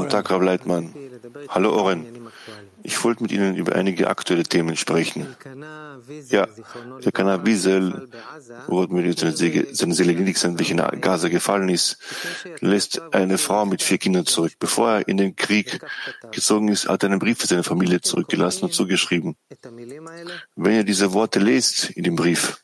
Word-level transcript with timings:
Guten 0.00 0.10
Tag, 0.10 0.30
Rav 0.30 0.42
Leitmann. 0.42 0.94
Hallo 1.48 1.74
Oren. 1.74 2.04
Ich 2.82 3.02
wollte 3.02 3.22
mit 3.22 3.32
Ihnen 3.32 3.56
über 3.56 3.74
einige 3.74 4.08
aktuelle 4.08 4.42
Themen 4.42 4.76
sprechen. 4.76 5.34
Ja, 6.28 6.46
der 7.02 7.12
Kana 7.12 7.46
Wiesel, 7.46 8.10
wo 8.66 8.86
mir 8.88 9.10
seine 9.16 9.94
Seele 9.94 10.14
welche 10.58 10.74
in 10.74 11.00
Gaza 11.00 11.28
gefallen 11.28 11.70
ist, 11.70 11.96
lässt 12.60 13.00
eine 13.14 13.38
Frau 13.38 13.64
mit 13.64 13.82
vier 13.82 13.96
Kindern 13.96 14.26
zurück. 14.26 14.52
Bevor 14.58 14.90
er 14.90 15.08
in 15.08 15.16
den 15.16 15.34
Krieg 15.34 15.80
gezogen 16.30 16.68
ist, 16.68 16.88
hat 16.88 17.04
er 17.04 17.10
einen 17.10 17.18
Brief 17.18 17.38
für 17.38 17.46
seine 17.46 17.62
Familie 17.62 18.02
zurückgelassen 18.02 18.66
und 18.66 18.74
zugeschrieben. 18.74 19.36
Wenn 20.56 20.74
ihr 20.74 20.84
diese 20.84 21.14
Worte 21.14 21.38
lest 21.38 21.88
in 21.88 22.04
dem 22.04 22.16
Brief, 22.16 22.62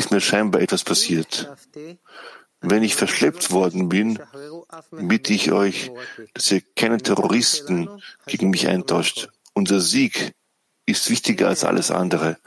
ist 0.00 0.10
mir 0.10 0.20
scheinbar 0.20 0.60
etwas 0.62 0.82
passiert. 0.82 1.32
Wenn 2.60 2.82
ich 2.82 2.94
verschleppt 2.96 3.50
worden 3.52 3.88
bin, 3.88 4.18
bitte 4.92 5.32
ich 5.32 5.52
euch, 5.52 5.90
dass 6.34 6.50
ihr 6.50 6.62
keine 6.74 6.98
Terroristen 6.98 7.88
gegen 8.26 8.50
mich 8.50 8.66
eintauscht. 8.66 9.28
Unser 9.54 9.80
Sieg 9.80 10.32
ist 10.86 11.10
wichtiger 11.10 11.48
als 11.48 11.64
alles 11.64 11.90
andere. 11.90 12.38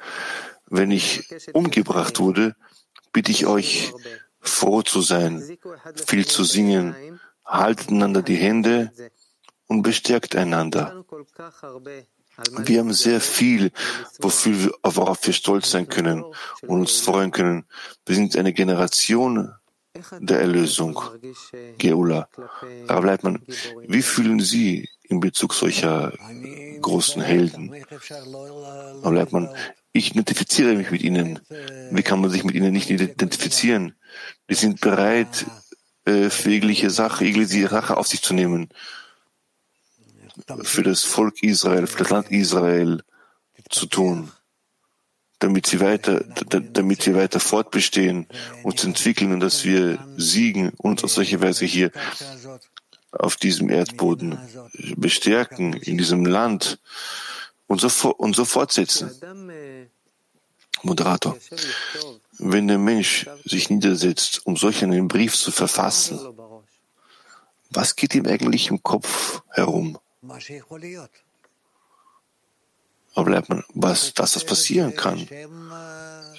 Wenn 0.66 0.92
ich 0.92 1.28
umgebracht 1.54 2.20
wurde, 2.20 2.56
bitte 3.12 3.32
ich 3.32 3.46
euch, 3.46 3.94
froh 4.40 4.82
zu 4.82 5.02
sein, 5.02 5.58
viel 6.08 6.26
zu 6.26 6.44
singen, 6.44 7.20
haltet 7.46 7.90
einander 7.90 8.22
die 8.22 8.36
Hände 8.36 8.92
und 9.68 9.84
bestärkt 9.84 10.36
einander. 10.36 11.06
Wir 12.66 12.80
haben 12.80 12.94
sehr 12.94 13.22
viel, 13.22 13.72
wofür 14.20 14.74
worauf 14.84 15.26
wir 15.26 15.34
stolz 15.34 15.72
sein 15.72 15.88
können 15.88 16.24
und 16.62 16.80
uns 16.80 17.00
freuen 17.00 17.32
können. 17.32 17.66
Wir 18.06 18.16
sind 18.16 18.36
eine 18.36 18.54
Generation 18.54 19.54
der 20.20 20.40
Erlösung, 20.40 21.00
Geula. 21.78 22.28
Aber 22.88 23.02
bleibt 23.02 23.24
man, 23.24 23.44
wie 23.88 24.02
fühlen 24.02 24.40
Sie 24.40 24.90
in 25.04 25.20
Bezug 25.20 25.54
solcher 25.54 26.14
großen 26.82 27.22
Helden? 27.22 27.72
Aber 29.02 29.12
bleibt 29.12 29.32
man, 29.32 29.50
ich 29.92 30.12
identifiziere 30.12 30.74
mich 30.74 30.90
mit 30.90 31.04
ihnen. 31.04 31.40
Wie 31.92 32.02
kann 32.02 32.20
man 32.20 32.32
sich 32.32 32.44
mit 32.44 32.56
ihnen 32.56 32.74
nicht 32.74 32.90
identifizieren? 32.90 33.96
Die 34.50 34.56
sind 34.56 34.82
bereit, 34.82 35.46
äh, 36.06 36.30
für 36.30 36.50
jegliche 36.50 36.90
Sache, 36.90 37.26
jegliche 37.26 37.70
Sache 37.70 37.96
auf 37.96 38.08
sich 38.08 38.22
zu 38.22 38.34
nehmen. 38.34 38.70
Für 40.64 40.84
das 40.84 41.04
Volk 41.04 41.44
Israel, 41.44 41.88
für 41.88 42.00
das 42.00 42.10
Land 42.10 42.32
Israel 42.32 43.04
zu 43.70 43.86
tun 43.86 44.32
damit 45.44 45.66
sie 45.66 45.82
weiter, 45.82 46.22
damit 46.22 47.06
wir 47.06 47.16
weiter 47.16 47.42
fortbestehen, 47.42 48.28
uns 48.64 48.86
entwickeln 48.86 49.34
und 49.34 49.42
dass 49.42 49.66
wir 49.66 50.00
siegen 50.16 50.70
und 50.78 51.04
auf 51.04 51.12
solche 51.12 51.42
Weise 51.42 51.66
hier 51.66 51.92
auf 53.12 53.36
diesem 53.36 53.70
Erdboden 53.70 54.40
bestärken, 54.96 55.74
in 55.74 55.98
diesem 55.98 56.26
Land 56.26 56.80
und 57.68 57.82
so, 57.82 58.16
und 58.16 58.36
so 58.38 58.46
fortsetzen. 58.46 59.12
Moderator, 60.82 61.38
wenn 62.40 62.70
der 62.70 62.78
Mensch 62.78 63.28
sich 63.44 63.70
niedersetzt, 63.70 64.46
um 64.46 64.56
solch 64.56 64.82
einen 64.82 65.10
Brief 65.10 65.36
zu 65.36 65.52
verfassen, 65.52 66.20
was 67.70 67.98
geht 67.98 68.16
ihm 68.16 68.28
eigentlich 68.28 68.70
im 68.70 68.82
Kopf 68.82 69.42
herum? 69.50 69.98
Aber 73.16 73.26
bleibt 73.26 73.50
man, 73.50 73.64
was, 73.74 74.14
dass 74.14 74.34
das 74.34 74.46
passieren 74.46 74.96
kann. 74.96 75.28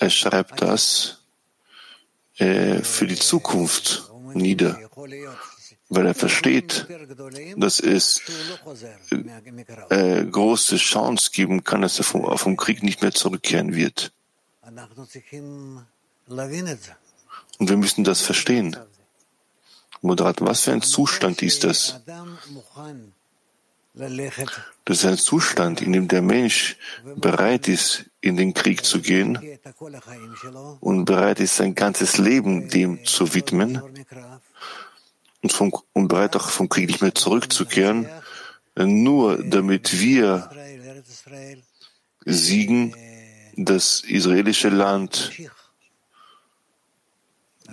Er 0.01 0.11
schreibt 0.11 0.61
das 0.61 1.21
äh, 2.37 2.83
für 2.83 3.07
die 3.07 3.19
Zukunft 3.19 4.11
nieder, 4.35 4.79
weil 5.89 6.07
er 6.07 6.15
versteht, 6.15 6.89
dass 7.57 7.79
es 7.79 8.21
äh, 9.91 10.25
große 10.25 10.77
Chance 10.77 11.31
geben 11.33 11.63
kann, 11.63 11.83
dass 11.83 11.99
er 11.99 12.05
vom, 12.05 12.37
vom 12.37 12.57
Krieg 12.57 12.83
nicht 12.83 13.03
mehr 13.03 13.13
zurückkehren 13.13 13.75
wird. 13.75 14.13
Und 17.59 17.69
wir 17.69 17.77
müssen 17.77 18.03
das 18.03 18.21
verstehen. 18.23 18.77
Moderator, 20.01 20.49
was 20.49 20.63
für 20.63 20.73
ein 20.73 20.83
Zustand 20.83 21.41
ist 21.43 21.65
das? 21.65 22.01
Das 23.97 24.99
ist 24.99 25.05
ein 25.05 25.17
Zustand, 25.17 25.81
in 25.81 25.93
dem 25.93 26.09
der 26.09 26.21
Mensch 26.21 26.77
bereit 27.17 27.69
ist, 27.69 28.11
in 28.21 28.37
den 28.37 28.53
Krieg 28.53 28.85
zu 28.85 29.01
gehen 29.01 29.39
und 30.81 31.05
bereit 31.05 31.39
ist, 31.39 31.57
sein 31.57 31.77
ganzes 31.77 32.19
Leben 32.19 32.69
dem 32.69 33.05
zu 33.05 33.35
widmen 33.35 33.81
und, 35.43 35.53
vom, 35.53 35.73
und 35.93 36.09
bereit 36.09 36.35
auch 36.35 36.49
vom 36.49 36.69
Krieg 36.69 36.89
nicht 36.89 37.03
mehr 37.03 37.15
zurückzukehren, 37.15 38.09
nur 38.77 39.43
damit 39.45 40.01
wir 40.01 40.51
siegen, 42.25 42.97
das 43.57 44.01
israelische 44.01 44.71
Land 44.71 45.31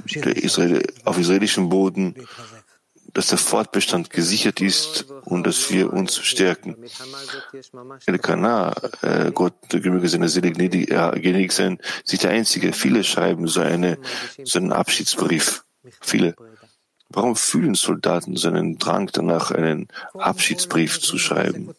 Israel, 0.06 0.84
auf 1.04 1.18
israelischem 1.18 1.70
Boden 1.70 2.16
dass 3.14 3.28
der 3.28 3.38
Fortbestand 3.38 4.10
gesichert 4.10 4.62
ist 4.62 5.06
und 5.26 5.46
dass 5.46 5.72
wir 5.72 5.92
uns 5.92 6.18
stärken. 6.18 6.78
Elkanah, 8.06 8.74
äh, 9.02 9.32
Gott, 9.32 9.54
der 9.72 9.92
möge 9.92 10.08
seine 10.08 10.30
Seele 10.30 10.52
gnädig 10.52 11.52
sein, 11.52 11.80
ist 12.06 12.24
der 12.24 12.32
Einzige. 12.32 12.74
Viele 12.74 13.04
schreiben 13.04 13.48
so, 13.48 13.62
eine, 13.62 13.98
so 14.44 14.60
einen 14.60 14.72
Abschiedsbrief. 14.72 15.64
Viele. 16.00 16.36
Warum 17.10 17.36
fühlen 17.36 17.76
Soldaten 17.76 18.38
so 18.38 18.48
einen 18.48 18.78
Drang 18.78 19.10
danach, 19.12 19.52
einen 19.52 19.90
Abschiedsbrief 20.14 21.02
zu 21.02 21.18
schreiben? 21.18 21.76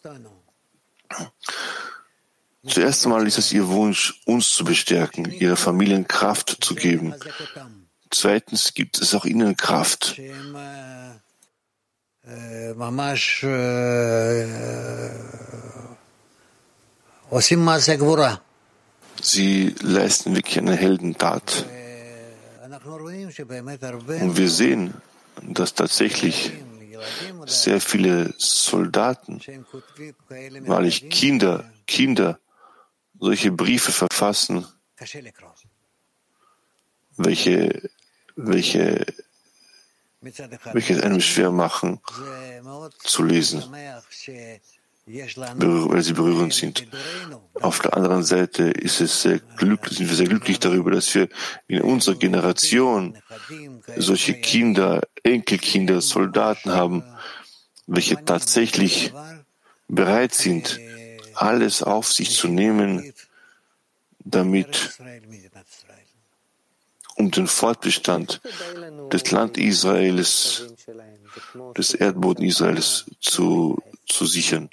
Zuerst 2.65 3.05
einmal 3.05 3.27
ist 3.27 3.37
es 3.37 3.51
ihr 3.51 3.67
Wunsch, 3.67 4.21
uns 4.25 4.51
zu 4.51 4.63
bestärken, 4.63 5.31
ihrer 5.31 5.57
Familien 5.57 6.07
Kraft 6.07 6.63
zu 6.63 6.75
geben. 6.75 7.13
Zweitens 8.15 8.75
gibt 8.75 9.01
es 9.01 9.15
auch 9.15 9.25
Innenkraft, 9.25 10.19
Sie 19.21 19.75
leisten 19.81 20.35
wirklich 20.35 20.59
eine 20.59 20.75
Heldentat. 20.75 21.65
Und 24.21 24.37
wir 24.37 24.49
sehen, 24.49 24.93
dass 25.41 25.73
tatsächlich 25.73 26.51
sehr 27.47 27.81
viele 27.81 28.35
Soldaten, 28.37 29.41
wahrlich 30.67 31.09
Kinder, 31.09 31.71
Kinder, 31.87 32.39
solche 33.19 33.51
Briefe 33.51 33.91
verfassen, 33.91 34.67
welche 37.17 37.89
welche 38.35 39.05
welches 40.71 41.01
einem 41.01 41.19
schwer 41.19 41.51
machen 41.51 41.99
zu 43.03 43.23
lesen, 43.23 43.63
weil 45.05 46.03
sie 46.03 46.13
berührend 46.13 46.53
sind. 46.53 46.87
Auf 47.55 47.79
der 47.79 47.97
anderen 47.97 48.23
Seite 48.23 48.63
ist 48.63 49.01
es 49.01 49.21
sehr 49.21 49.39
glücklich, 49.57 49.97
sind 49.97 50.09
wir 50.09 50.15
sehr 50.15 50.27
glücklich 50.27 50.59
darüber, 50.59 50.91
dass 50.91 51.13
wir 51.13 51.27
in 51.67 51.81
unserer 51.81 52.15
Generation 52.15 53.17
solche 53.97 54.35
Kinder, 54.35 55.01
Enkelkinder, 55.23 56.01
Soldaten 56.01 56.71
haben, 56.71 57.03
welche 57.85 58.23
tatsächlich 58.23 59.13
bereit 59.89 60.33
sind, 60.33 60.79
alles 61.35 61.83
auf 61.83 62.11
sich 62.11 62.31
zu 62.31 62.47
nehmen, 62.47 63.13
damit 64.19 64.97
um 67.23 67.31
den 67.31 67.47
Fortbestand 67.47 68.41
des 69.11 69.31
Land 69.31 69.57
Israels, 69.57 70.67
des 71.77 71.93
Erdboden 71.93 72.43
Israels 72.45 73.05
zu, 73.21 73.81
zu 74.05 74.25
sichern. 74.25 74.69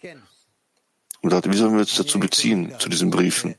Und 1.23 1.33
wie 1.53 1.57
sollen 1.57 1.75
wir 1.75 1.81
uns 1.81 1.97
dazu 1.97 2.19
beziehen, 2.19 2.75
zu 2.79 2.89
diesen 2.89 3.11
Briefen? 3.11 3.55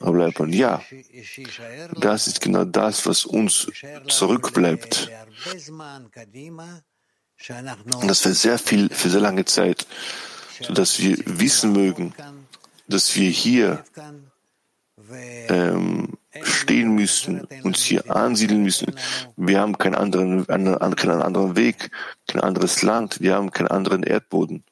Aber 0.00 0.12
bleibt 0.12 0.38
man, 0.38 0.52
ja, 0.52 0.82
das 2.00 2.26
ist 2.26 2.40
genau 2.40 2.64
das, 2.64 3.06
was 3.06 3.24
uns 3.24 3.68
zurückbleibt. 4.08 5.10
Und 8.00 8.08
das 8.08 8.20
für 8.20 8.34
sehr 8.34 8.58
viel, 8.58 8.88
für 8.90 9.10
sehr 9.10 9.20
lange 9.20 9.44
Zeit, 9.44 9.86
sodass 10.60 10.98
wir 10.98 11.16
wissen 11.26 11.72
mögen, 11.72 12.14
dass 12.88 13.14
wir 13.14 13.30
hier 13.30 13.84
ähm, 15.48 16.16
stehen 16.42 16.94
müssen, 16.94 17.46
uns 17.62 17.82
hier 17.82 18.14
ansiedeln 18.14 18.62
müssen. 18.62 18.94
Wir 19.36 19.60
haben 19.60 19.78
keinen 19.78 19.94
anderen, 19.94 20.46
keinen 20.46 21.22
anderen 21.22 21.56
Weg, 21.56 21.90
kein 22.26 22.42
anderes 22.42 22.82
Land, 22.82 23.20
wir 23.20 23.34
haben 23.34 23.50
keinen 23.50 23.68
anderen 23.68 24.02
Erdboden. 24.02 24.64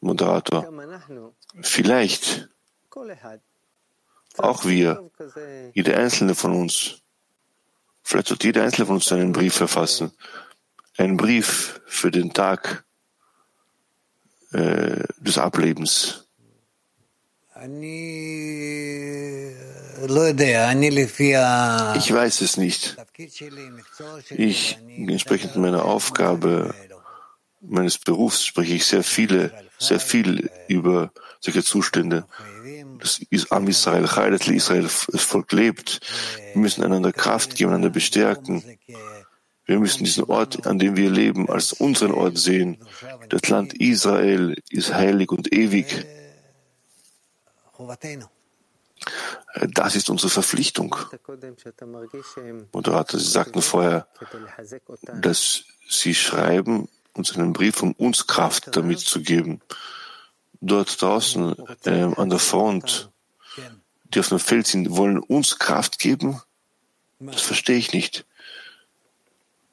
Moderator, 0.00 0.68
vielleicht 1.60 2.48
Auch 4.38 4.64
wir, 4.64 5.10
jeder 5.74 5.98
einzelne 5.98 6.34
von 6.34 6.52
uns. 6.52 7.02
Vielleicht 8.02 8.28
sollte 8.28 8.46
jeder 8.48 8.64
einzelne 8.64 8.86
von 8.86 8.96
uns 8.96 9.12
einen 9.12 9.32
Brief 9.32 9.54
verfassen. 9.54 10.12
Einen 10.96 11.16
Brief 11.16 11.80
für 11.86 12.10
den 12.10 12.32
Tag 12.32 12.84
äh, 14.52 15.04
des 15.18 15.38
Ablebens. 15.38 16.21
Ich 21.96 22.12
weiß 22.12 22.40
es 22.40 22.56
nicht. 22.56 22.96
Ich, 24.30 24.78
entsprechend 24.88 25.54
meiner 25.54 25.84
Aufgabe, 25.84 26.74
meines 27.60 27.98
Berufs, 27.98 28.44
spreche 28.44 28.74
ich 28.74 28.84
sehr 28.84 29.04
viele, 29.04 29.52
sehr 29.78 30.00
viel 30.00 30.50
über 30.66 31.12
solche 31.38 31.62
Zustände. 31.62 32.26
Das 32.98 33.20
Am 33.50 33.68
Israel, 33.68 34.08
Chayat 34.08 34.48
Israel, 34.48 34.82
das 34.82 35.22
Volk 35.22 35.52
lebt. 35.52 36.00
Wir 36.54 36.62
müssen 36.62 36.82
einander 36.82 37.12
Kraft 37.12 37.54
geben, 37.54 37.70
einander 37.70 37.90
bestärken. 37.90 38.64
Wir 39.66 39.78
müssen 39.78 40.02
diesen 40.02 40.24
Ort, 40.24 40.66
an 40.66 40.80
dem 40.80 40.96
wir 40.96 41.10
leben, 41.10 41.48
als 41.48 41.72
unseren 41.72 42.10
Ort 42.10 42.38
sehen. 42.38 42.78
Das 43.28 43.48
Land 43.48 43.74
Israel 43.74 44.56
ist 44.68 44.92
heilig 44.92 45.30
und 45.30 45.52
ewig. 45.54 46.04
Das 49.74 49.96
ist 49.96 50.08
unsere 50.08 50.30
Verpflichtung. 50.30 50.96
Moderator, 52.72 53.20
Sie 53.20 53.30
sagten 53.30 53.62
vorher, 53.62 54.06
dass 55.20 55.64
Sie 55.88 56.14
schreiben, 56.14 56.88
uns 57.14 57.36
einen 57.36 57.52
Brief, 57.52 57.82
um 57.82 57.92
uns 57.92 58.26
Kraft 58.26 58.74
damit 58.76 59.00
zu 59.00 59.20
geben. 59.20 59.60
Dort 60.60 61.00
draußen 61.02 61.56
äh, 61.84 62.02
an 62.16 62.30
der 62.30 62.38
Front, 62.38 63.10
die 64.04 64.20
auf 64.20 64.28
dem 64.28 64.38
Feld 64.38 64.66
sind, 64.66 64.96
wollen 64.96 65.18
uns 65.18 65.58
Kraft 65.58 65.98
geben? 65.98 66.40
Das 67.18 67.40
verstehe 67.40 67.76
ich 67.76 67.92
nicht. 67.92 68.24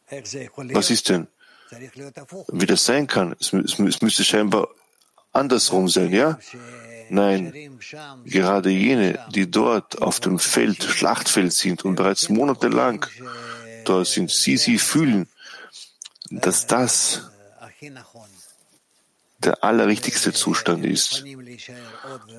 Was 0.09 0.89
ist 0.89 1.09
denn? 1.09 1.27
Wie 2.47 2.65
das 2.65 2.85
sein 2.85 3.07
kann? 3.07 3.35
Es, 3.39 3.53
es, 3.53 3.77
es 3.79 4.01
müsste 4.01 4.23
scheinbar 4.23 4.69
andersrum 5.31 5.87
sein, 5.87 6.11
ja? 6.11 6.39
Nein, 7.09 7.79
gerade 8.25 8.69
jene, 8.69 9.19
die 9.33 9.49
dort 9.49 10.01
auf 10.01 10.19
dem 10.19 10.39
Feld, 10.39 10.83
Schlachtfeld 10.83 11.53
sind 11.53 11.83
und 11.85 11.95
bereits 11.95 12.29
monatelang 12.29 13.05
dort 13.85 14.07
sind, 14.07 14.29
sie, 14.29 14.57
sie 14.57 14.77
fühlen, 14.77 15.27
dass 16.29 16.67
das 16.67 17.29
der 19.39 19.63
allerrichtigste 19.63 20.33
Zustand 20.33 20.85
ist. 20.85 21.23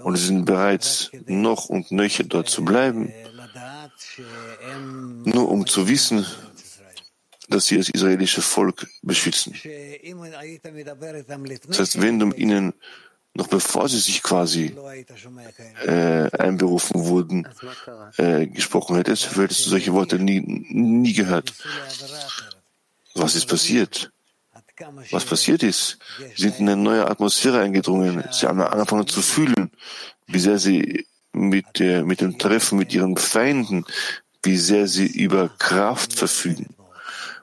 Und 0.05 0.17
sie 0.17 0.27
sind 0.27 0.45
bereit, 0.45 1.11
noch 1.27 1.67
und 1.67 1.91
nöcher 1.91 2.25
dort 2.25 2.49
zu 2.49 2.65
bleiben, 2.65 3.13
nur 5.25 5.49
um 5.49 5.67
zu 5.67 5.89
wissen, 5.89 6.27
dass 7.49 7.67
sie 7.67 7.79
das 7.79 7.89
israelische 7.89 8.43
Volk 8.43 8.87
beschützen. 9.03 9.55
Das 11.67 11.79
heißt, 11.79 12.01
wenn 12.01 12.19
du 12.19 12.33
ihnen 12.33 12.75
noch 13.35 13.47
bevor 13.47 13.89
sie 13.89 13.99
sich 13.99 14.23
quasi 14.23 14.75
äh, 15.87 16.31
einberufen 16.37 17.05
wurden, 17.05 17.49
äh, 18.17 18.47
gesprochen 18.47 18.97
hättest, 18.97 19.37
hättest 19.37 19.67
du 19.67 19.71
solche 19.71 19.93
Worte 19.93 20.19
nie, 20.19 20.41
nie 20.41 21.13
gehört. 21.13 21.53
Was 23.15 23.35
ist 23.35 23.47
passiert? 23.47 24.13
Was 25.11 25.25
passiert 25.25 25.63
ist? 25.63 25.99
Sie 26.37 26.43
sind 26.43 26.61
in 26.61 26.69
eine 26.69 26.83
neue 26.83 27.07
Atmosphäre 27.07 27.61
eingedrungen. 27.61 28.25
Sie 28.33 28.47
haben 28.47 28.61
angefangen 28.61 29.07
zu 29.07 29.21
fühlen, 29.21 29.71
wie 30.27 30.41
sehr 30.41 30.59
sie 30.59 31.07
mit, 31.33 31.79
der, 31.79 32.05
mit 32.05 32.21
dem 32.21 32.39
Treffen 32.39 32.79
mit 32.79 32.93
ihren 32.93 33.17
Feinden, 33.17 33.85
wie 34.43 34.57
sehr 34.57 34.89
sie 34.89 35.07
über 35.07 35.51
Kraft 35.59 36.15
verfügen 36.15 36.75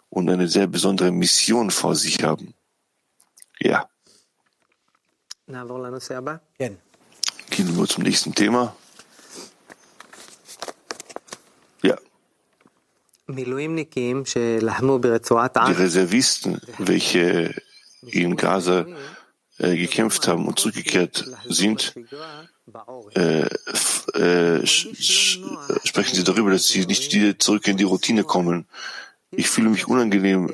und 0.10 0.30
eine 0.30 0.48
sehr 0.48 0.68
besondere 0.68 1.12
Mission 1.12 1.72
vor 1.72 1.95
sich 1.95 2.24
haben. 2.24 2.54
Ja. 3.60 3.88
Gehen 7.49 7.77
wir 7.77 7.85
zum 7.88 8.03
nächsten 8.03 8.35
Thema. 8.35 8.75
Ja. 11.81 11.97
Die 15.67 15.81
Reservisten, 15.81 16.59
welche 16.79 17.53
in 18.01 18.35
Gaza 18.35 18.85
äh, 19.57 19.75
gekämpft 19.77 20.27
haben 20.27 20.47
und 20.47 20.59
zurückgekehrt 20.59 21.25
sind, 21.47 21.93
äh, 23.15 23.47
äh, 24.13 24.65
sprechen 24.65 26.15
sie 26.15 26.23
darüber, 26.23 26.51
dass 26.51 26.67
sie 26.67 26.85
nicht 26.85 27.13
wieder 27.13 27.39
zurück 27.39 27.67
in 27.67 27.77
die 27.77 27.85
Routine 27.85 28.23
kommen. 28.23 28.67
Ich 29.31 29.50
fühle 29.50 29.69
mich 29.69 29.88
unangenehm, 29.88 30.53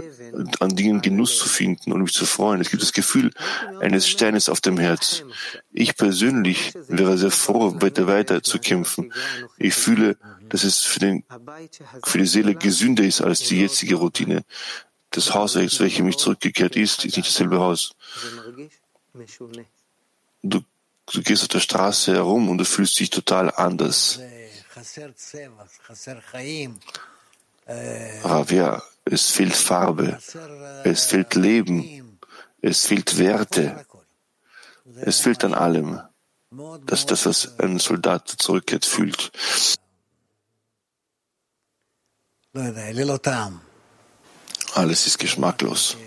an 0.59 0.75
Dingen 0.75 1.01
Genuss 1.01 1.37
zu 1.37 1.47
finden 1.47 1.91
und 1.91 2.01
mich 2.01 2.13
zu 2.13 2.25
freuen. 2.25 2.61
Es 2.61 2.69
gibt 2.69 2.81
das 2.81 2.93
Gefühl 2.93 3.31
eines 3.79 4.07
Steines 4.07 4.49
auf 4.49 4.61
dem 4.61 4.77
Herz. 4.77 5.23
Ich 5.71 5.95
persönlich 5.95 6.73
wäre 6.87 7.17
sehr 7.17 7.31
froh, 7.31 7.75
weiter 7.81 8.07
weiter 8.07 8.43
zu 8.43 8.59
kämpfen. 8.59 9.13
Ich 9.57 9.73
fühle, 9.73 10.17
dass 10.49 10.63
es 10.63 10.79
für, 10.79 10.99
den, 10.99 11.23
für 12.03 12.17
die 12.17 12.25
Seele 12.25 12.55
gesünder 12.55 13.03
ist 13.03 13.21
als 13.21 13.39
die 13.39 13.59
jetzige 13.59 13.95
Routine. 13.95 14.43
Das 15.11 15.33
Haus, 15.33 15.55
welches 15.55 15.99
mich 15.99 16.17
zurückgekehrt 16.17 16.75
ist, 16.75 17.05
ist 17.05 17.17
nicht 17.17 17.29
dasselbe 17.29 17.59
Haus. 17.59 17.95
Du, 20.41 20.61
du 21.11 21.21
gehst 21.21 21.43
auf 21.43 21.49
der 21.49 21.59
Straße 21.59 22.13
herum 22.13 22.49
und 22.49 22.57
du 22.57 22.65
fühlst 22.65 22.99
dich 22.99 23.09
total 23.09 23.51
anders. 23.51 24.19
Ravia, 27.65 28.81
es 29.05 29.29
fehlt 29.31 29.55
Farbe, 29.55 30.19
es 30.83 31.05
fehlt 31.05 31.35
Leben, 31.35 32.19
es 32.61 32.85
fehlt 32.85 33.17
Werte, 33.17 33.85
es 34.95 35.19
fehlt 35.19 35.43
an 35.43 35.53
allem. 35.53 36.01
Das 36.85 36.99
ist 37.01 37.11
das, 37.11 37.25
was 37.25 37.59
ein 37.59 37.79
Soldat 37.79 38.27
zurückkehrt, 38.29 38.85
fühlt. 38.85 39.31
Alles 44.75 45.07
ist 45.07 45.17
geschmacklos. 45.17 45.97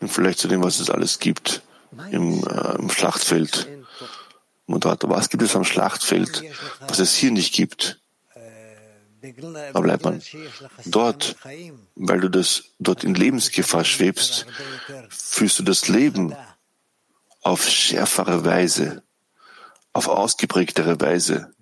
Und 0.00 0.08
vielleicht 0.08 0.38
zu 0.38 0.48
dem, 0.48 0.62
was 0.62 0.78
es 0.78 0.90
alles 0.90 1.18
gibt 1.18 1.62
im, 2.10 2.46
äh, 2.46 2.74
im 2.76 2.90
Schlachtfeld. 2.90 3.68
Moderator, 4.66 5.10
was 5.10 5.28
gibt 5.28 5.42
es 5.42 5.56
am 5.56 5.64
Schlachtfeld, 5.64 6.44
was 6.86 6.98
es 6.98 7.14
hier 7.14 7.32
nicht 7.32 7.54
gibt? 7.54 8.00
Aber 9.72 9.82
bleibt 9.82 10.04
man 10.04 10.22
dort, 10.86 11.36
weil 11.96 12.20
du 12.20 12.28
das 12.28 12.64
dort 12.78 13.04
in 13.04 13.14
Lebensgefahr 13.14 13.84
schwebst, 13.84 14.46
fühlst 15.10 15.58
du 15.58 15.62
das 15.64 15.88
Leben 15.88 16.36
auf 17.42 17.68
schärfere 17.68 18.44
Weise, 18.44 19.02
auf 19.92 20.08
ausgeprägtere 20.08 21.00
Weise. 21.00 21.52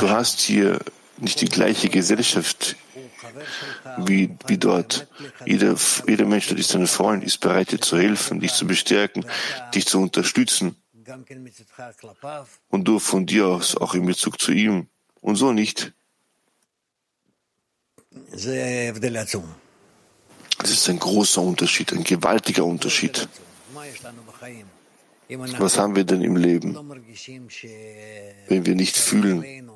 Du 0.00 0.10
hast 0.10 0.40
hier 0.40 0.78
nicht 1.16 1.40
die 1.40 1.48
gleiche 1.48 1.88
Gesellschaft 1.88 2.76
wie, 3.98 4.36
wie 4.46 4.58
dort. 4.58 5.06
Jeder, 5.46 5.76
jeder 6.06 6.26
Mensch, 6.26 6.48
der 6.48 6.58
ist 6.58 6.74
dein 6.74 6.86
Freund, 6.86 7.24
ist 7.24 7.38
bereit, 7.40 7.72
dir 7.72 7.80
zu 7.80 7.98
helfen, 7.98 8.40
dich 8.40 8.52
zu 8.52 8.66
bestärken, 8.66 9.24
dich 9.74 9.86
zu 9.86 10.00
unterstützen. 10.00 10.76
Und 12.68 12.84
du 12.84 12.98
von 12.98 13.26
dir 13.26 13.46
aus 13.46 13.76
auch 13.76 13.94
in 13.94 14.06
Bezug 14.06 14.40
zu 14.40 14.52
ihm. 14.52 14.88
Und 15.20 15.36
so 15.36 15.52
nicht. 15.52 15.92
Das 20.58 20.70
ist 20.70 20.88
ein 20.88 20.98
großer 20.98 21.40
Unterschied, 21.40 21.92
ein 21.92 22.04
gewaltiger 22.04 22.64
Unterschied. 22.64 23.28
Was 25.58 25.78
haben 25.78 25.94
wir 25.94 26.04
denn 26.04 26.22
im 26.22 26.36
Leben, 26.36 26.76
wenn 28.48 28.66
wir 28.66 28.74
nicht 28.74 28.96
fühlen, 28.96 29.69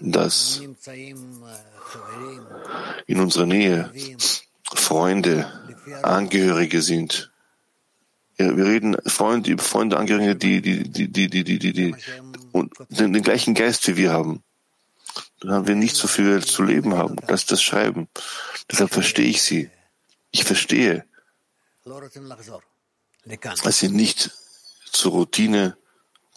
dass 0.00 0.62
in 3.06 3.20
unserer 3.20 3.46
Nähe 3.46 3.92
Freunde, 4.74 5.50
Angehörige 6.02 6.82
sind. 6.82 7.30
Wir 8.36 8.64
reden 8.64 8.96
Freunde 9.06 9.50
über 9.50 9.62
Freunde, 9.62 9.96
Angehörige, 9.96 10.36
die, 10.36 10.60
die, 10.62 10.82
die, 10.88 11.10
die, 11.10 11.28
die, 11.28 11.58
die, 11.58 11.72
die, 11.72 11.94
und 12.52 12.72
den, 12.88 13.22
gleichen 13.22 13.54
Geist 13.54 13.88
wie 13.88 13.96
wir 13.96 14.12
haben. 14.12 14.42
Dann 15.40 15.52
haben 15.52 15.66
wir 15.66 15.74
nicht 15.74 15.96
so 15.96 16.06
viel 16.06 16.44
zu 16.44 16.62
leben 16.62 16.94
haben. 16.94 17.16
Das 17.26 17.42
ist 17.42 17.52
das 17.52 17.62
Schreiben. 17.62 18.08
Deshalb 18.70 18.90
verstehe 18.92 19.26
ich 19.26 19.42
sie. 19.42 19.70
Ich 20.30 20.44
verstehe, 20.44 21.04
dass 23.64 23.78
sie 23.78 23.88
nicht 23.88 24.30
zur 24.92 25.12
Routine, 25.12 25.76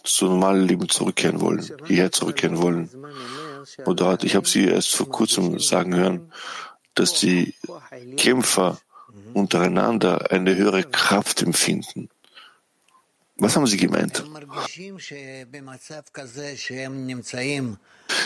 zu 0.04 0.26
normalen 0.26 0.66
Leben 0.66 0.88
zurückkehren 0.88 1.40
wollen, 1.40 1.64
hierher 1.86 2.10
zurückkehren 2.10 2.60
wollen. 2.60 2.90
Oder 3.84 4.18
ich 4.22 4.34
habe 4.34 4.48
sie 4.48 4.66
erst 4.66 4.94
vor 4.94 5.08
kurzem 5.08 5.58
sagen 5.58 5.94
hören, 5.94 6.32
dass 6.94 7.14
die 7.14 7.54
Kämpfer 8.16 8.78
untereinander 9.34 10.30
eine 10.30 10.56
höhere 10.56 10.84
Kraft 10.84 11.42
empfinden. 11.42 12.08
Was 13.36 13.56
haben 13.56 13.66
Sie 13.66 13.76
gemeint? 13.76 14.24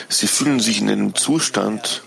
Sie 0.09 0.26
fühlen 0.26 0.61
sich 0.61 0.81
in 0.81 0.90
einem 0.90 1.14
Zustand, 1.14 2.02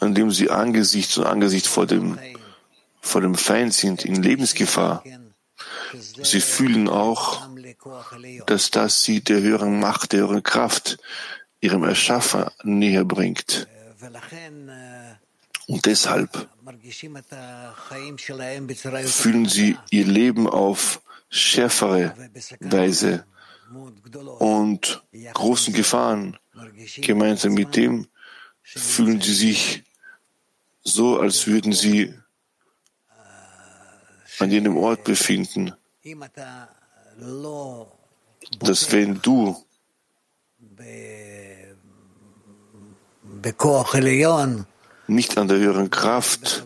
an 0.00 0.14
dem 0.14 0.30
Sie 0.30 0.50
Angesicht 0.50 1.10
zu 1.10 1.26
Angesicht 1.26 1.66
vor 1.66 1.86
dem, 1.86 2.18
vor 3.00 3.20
dem 3.20 3.34
Feind 3.34 3.74
sind, 3.74 4.04
in 4.04 4.22
Lebensgefahr. 4.22 5.02
Sie 6.22 6.40
fühlen 6.40 6.88
auch, 6.88 7.48
dass 8.46 8.70
das 8.70 9.02
Sie 9.02 9.20
der 9.20 9.40
höheren 9.40 9.80
Macht, 9.80 10.12
der 10.12 10.20
höheren 10.20 10.42
Kraft, 10.42 10.98
Ihrem 11.60 11.84
Erschaffer 11.84 12.52
näher 12.62 13.04
bringt. 13.04 13.66
Und 15.66 15.84
deshalb 15.84 16.48
fühlen 19.06 19.46
sie 19.46 19.76
ihr 19.90 20.06
Leben 20.06 20.48
auf 20.48 21.02
schärfere 21.28 22.14
Weise 22.60 23.24
und 24.38 25.02
großen 25.34 25.74
Gefahren. 25.74 26.36
Gemeinsam 27.00 27.54
mit 27.54 27.74
dem 27.74 28.06
fühlen 28.62 29.20
sie 29.20 29.34
sich 29.34 29.82
so, 30.84 31.18
als 31.18 31.46
würden 31.46 31.72
sie 31.72 32.14
an 34.38 34.50
jenem 34.50 34.76
Ort 34.76 35.02
befinden, 35.04 35.72
dass 38.60 38.92
wenn 38.92 39.20
du 39.22 39.56
nicht 45.08 45.38
an 45.38 45.48
der 45.48 45.58
höheren 45.58 45.90
Kraft, 45.90 46.64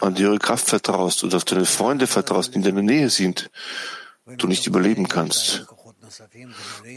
an 0.00 0.14
die 0.14 0.22
höhere 0.22 0.38
Kraft 0.38 0.68
vertraust 0.68 1.24
oder 1.24 1.36
auf 1.36 1.44
deine 1.44 1.66
Freunde 1.66 2.06
vertraust, 2.06 2.52
die 2.52 2.56
in 2.56 2.62
deiner 2.62 2.82
Nähe 2.82 3.10
sind, 3.10 3.50
du 4.26 4.46
nicht 4.46 4.66
überleben 4.66 5.08
kannst. 5.08 5.66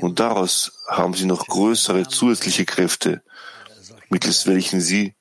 Und 0.01 0.19
daraus 0.19 0.71
haben 0.87 1.13
sie 1.13 1.25
noch 1.25 1.47
größere 1.47 2.07
zusätzliche 2.07 2.65
Kräfte, 2.65 3.21
mittels 4.09 4.47
welchen 4.47 4.81
sie 4.81 5.15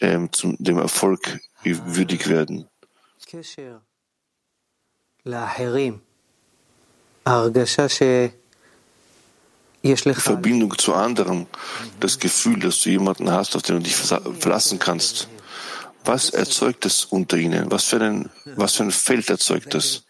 ähm, 0.00 0.32
zum, 0.32 0.56
dem 0.58 0.78
Erfolg 0.78 1.40
würdig 1.62 2.28
werden. 2.28 2.68
Verbindung 10.20 10.76
zu 10.76 10.94
anderen, 10.94 11.46
das 12.00 12.18
Gefühl, 12.18 12.60
dass 12.60 12.82
du 12.82 12.90
jemanden 12.90 13.30
hast, 13.30 13.56
auf 13.56 13.62
den 13.62 13.76
du 13.76 13.82
dich 13.82 13.96
verlassen 13.96 14.78
kannst. 14.78 15.28
Was 16.04 16.30
erzeugt 16.30 16.86
es 16.86 17.04
unter 17.04 17.36
ihnen? 17.36 17.70
Was 17.70 17.84
für 17.84 18.00
ein, 18.00 18.30
was 18.56 18.76
für 18.76 18.84
ein 18.84 18.90
Feld 18.90 19.28
erzeugt 19.30 19.74
es? 19.74 20.04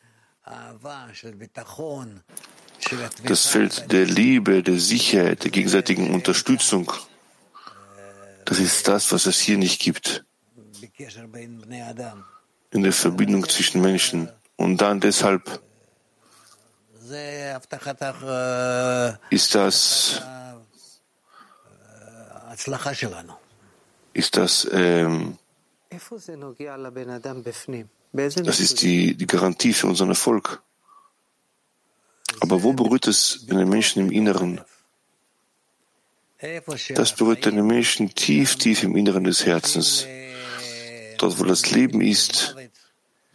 Das 3.24 3.46
Feld 3.46 3.92
der 3.92 4.06
Liebe, 4.06 4.62
der 4.62 4.78
Sicherheit, 4.78 5.44
der 5.44 5.50
gegenseitigen 5.50 6.10
Unterstützung. 6.14 6.92
Das 8.44 8.58
ist 8.58 8.88
das, 8.88 9.12
was 9.12 9.26
es 9.26 9.38
hier 9.38 9.58
nicht 9.58 9.80
gibt. 9.80 10.24
In 12.72 12.82
der 12.82 12.92
Verbindung 12.92 13.48
zwischen 13.48 13.80
Menschen. 13.80 14.28
Und 14.60 14.76
dann 14.82 15.00
deshalb 15.00 15.62
ist 19.30 19.54
das, 19.54 20.22
ist 24.12 24.36
das, 24.36 24.68
ähm, 24.70 25.38
das 28.20 28.60
ist 28.60 28.82
die, 28.82 29.14
die 29.14 29.26
Garantie 29.26 29.72
für 29.72 29.86
unseren 29.86 30.10
Erfolg. 30.10 30.62
Aber 32.40 32.62
wo 32.62 32.74
berührt 32.74 33.06
es 33.06 33.46
einen 33.48 33.66
Menschen 33.66 34.02
im 34.02 34.12
Inneren? 34.12 34.60
Das 36.94 37.16
berührt 37.16 37.46
einen 37.46 37.66
Menschen 37.66 38.14
tief, 38.14 38.56
tief 38.56 38.82
im 38.82 38.94
Inneren 38.94 39.24
des 39.24 39.46
Herzens. 39.46 40.06
Dort, 41.16 41.38
wo 41.38 41.44
das 41.44 41.70
Leben 41.70 42.02
ist, 42.02 42.56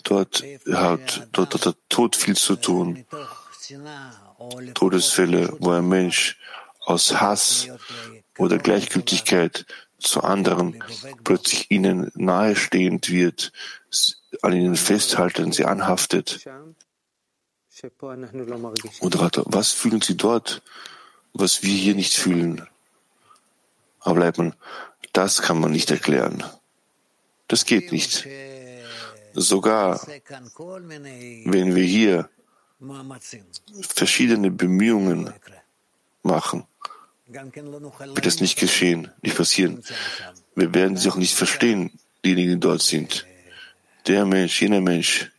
dort 0.05 0.43
hat, 0.71 1.27
dort 1.31 1.53
hat 1.53 1.65
der 1.65 1.75
Tod 1.89 2.15
viel 2.15 2.35
zu 2.35 2.55
tun. 2.55 3.05
Todesfälle, 4.73 5.55
wo 5.59 5.71
ein 5.71 5.87
Mensch 5.87 6.37
aus 6.79 7.19
Hass 7.19 7.67
oder 8.37 8.57
Gleichgültigkeit 8.57 9.65
zu 9.99 10.21
anderen 10.23 10.83
plötzlich 11.23 11.71
ihnen 11.71 12.11
nahestehend 12.15 13.09
wird, 13.09 13.51
an 14.41 14.53
ihnen 14.53 14.75
festhalten, 14.75 15.51
sie 15.51 15.65
anhaftet. 15.65 16.45
Moderator, 19.01 19.43
was 19.47 19.71
fühlen 19.71 20.01
Sie 20.01 20.15
dort, 20.15 20.61
was 21.33 21.63
wir 21.63 21.75
hier 21.75 21.95
nicht 21.95 22.13
fühlen? 22.13 22.67
Aber 23.99 24.15
bleibt 24.15 24.37
man, 24.37 24.55
das 25.13 25.41
kann 25.41 25.59
man 25.59 25.71
nicht 25.71 25.91
erklären. 25.91 26.43
Das 27.47 27.65
geht 27.65 27.91
nicht. 27.91 28.25
Sogar 29.35 29.99
wenn 30.07 31.75
wir 31.75 31.83
hier 31.83 32.29
verschiedene 33.81 34.49
Bemühungen 34.49 35.33
machen, 36.23 36.63
wird 37.27 38.25
das 38.25 38.39
nicht 38.39 38.57
geschehen, 38.57 39.11
nicht 39.21 39.35
passieren. 39.35 39.83
Wir 40.55 40.73
werden 40.73 40.95
sie 40.95 41.09
auch 41.09 41.17
nicht 41.17 41.35
verstehen, 41.35 41.91
diejenigen, 42.23 42.53
die 42.53 42.59
dort 42.59 42.81
sind. 42.81 43.25
Der 44.07 44.25
Mensch, 44.25 44.61
jener 44.61 44.81
Mensch, 44.81 45.31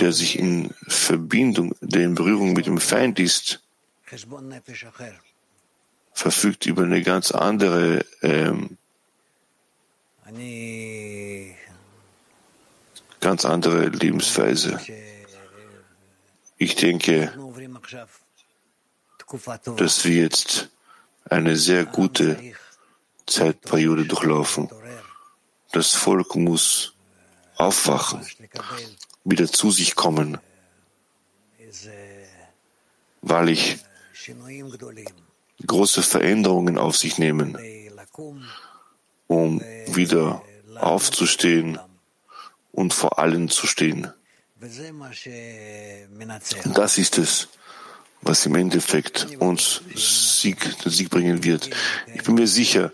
der 0.00 0.12
sich 0.12 0.38
in 0.38 0.74
Verbindung, 0.88 1.74
der 1.80 2.02
in 2.02 2.14
Berührung 2.14 2.52
mit 2.52 2.66
dem 2.66 2.78
Feind 2.78 3.18
ist, 3.18 3.62
verfügt 6.12 6.66
über 6.66 6.82
eine 6.82 7.02
ganz 7.02 7.30
andere 7.30 8.04
ähm, 8.22 8.76
ganz 13.20 13.44
andere 13.44 13.88
Lebensweise. 13.88 14.80
Ich 16.56 16.76
denke, 16.76 17.32
dass 19.76 20.04
wir 20.04 20.16
jetzt 20.16 20.68
eine 21.28 21.56
sehr 21.56 21.84
gute 21.84 22.38
Zeitperiode 23.26 24.04
durchlaufen. 24.04 24.68
Das 25.72 25.92
Volk 25.94 26.36
muss 26.36 26.94
aufwachen, 27.56 28.20
wieder 29.24 29.48
zu 29.48 29.70
sich 29.70 29.94
kommen, 29.94 30.38
weil 33.22 33.48
ich 33.48 33.78
große 35.66 36.02
Veränderungen 36.02 36.78
auf 36.78 36.96
sich 36.96 37.18
nehmen, 37.18 37.58
um 39.34 39.60
wieder 39.88 40.42
aufzustehen 40.76 41.78
und 42.72 42.94
vor 42.94 43.18
allen 43.18 43.48
zu 43.48 43.66
stehen. 43.66 44.12
Das 46.74 46.98
ist 46.98 47.18
es, 47.18 47.48
was 48.22 48.46
im 48.46 48.54
Endeffekt 48.54 49.36
uns 49.40 49.82
Sieg, 49.94 50.58
den 50.82 50.92
Sieg 50.92 51.10
bringen 51.10 51.44
wird. 51.44 51.70
Ich 52.14 52.22
bin 52.22 52.34
mir 52.34 52.46
sicher, 52.46 52.92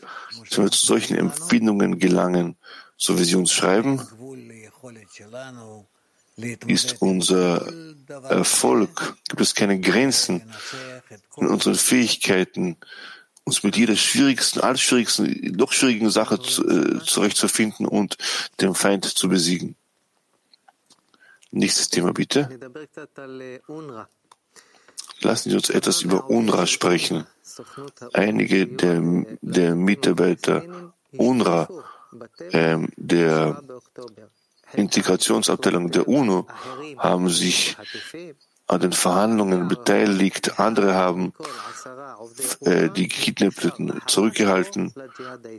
dass 0.48 0.58
wir 0.58 0.70
zu 0.70 0.86
solchen 0.86 1.16
Empfindungen 1.16 1.98
gelangen, 1.98 2.56
so 2.96 3.18
wie 3.18 3.24
sie 3.24 3.36
uns 3.36 3.52
schreiben, 3.52 4.00
ist 6.66 7.02
unser 7.02 7.70
Erfolg, 8.28 9.16
gibt 9.28 9.42
es 9.42 9.54
keine 9.54 9.78
Grenzen 9.78 10.42
in 11.36 11.46
unseren 11.46 11.74
Fähigkeiten, 11.74 12.78
uns 13.50 13.64
mit 13.64 13.76
jeder 13.76 13.96
schwierigsten, 13.96 14.60
allerschwierigsten, 14.60 15.56
noch 15.56 15.72
schwierigen 15.72 16.10
Sache 16.10 16.36
äh, 16.36 17.04
zurechtzufinden 17.04 17.84
und 17.84 18.16
den 18.60 18.74
Feind 18.76 19.04
zu 19.04 19.28
besiegen. 19.28 19.74
Nächstes 21.50 21.88
Thema 21.88 22.12
bitte. 22.12 22.48
Lassen 25.20 25.50
Sie 25.50 25.56
uns 25.56 25.68
etwas 25.68 26.02
über 26.02 26.30
UNRWA 26.30 26.66
sprechen. 26.66 27.26
Einige 28.12 28.68
der, 28.68 29.02
der 29.42 29.74
Mitarbeiter 29.74 30.92
UNRWA, 31.10 31.68
äh, 32.52 32.78
der 32.96 33.62
Integrationsabteilung 34.74 35.90
der 35.90 36.06
UNO, 36.06 36.46
haben 36.98 37.28
sich 37.28 37.76
an 38.70 38.80
den 38.80 38.92
Verhandlungen 38.92 39.66
beteiligt. 39.66 40.60
Andere 40.60 40.94
haben 40.94 41.32
äh, 42.60 42.88
die 42.90 43.08
Gekidnappten 43.08 44.00
zurückgehalten. 44.06 44.94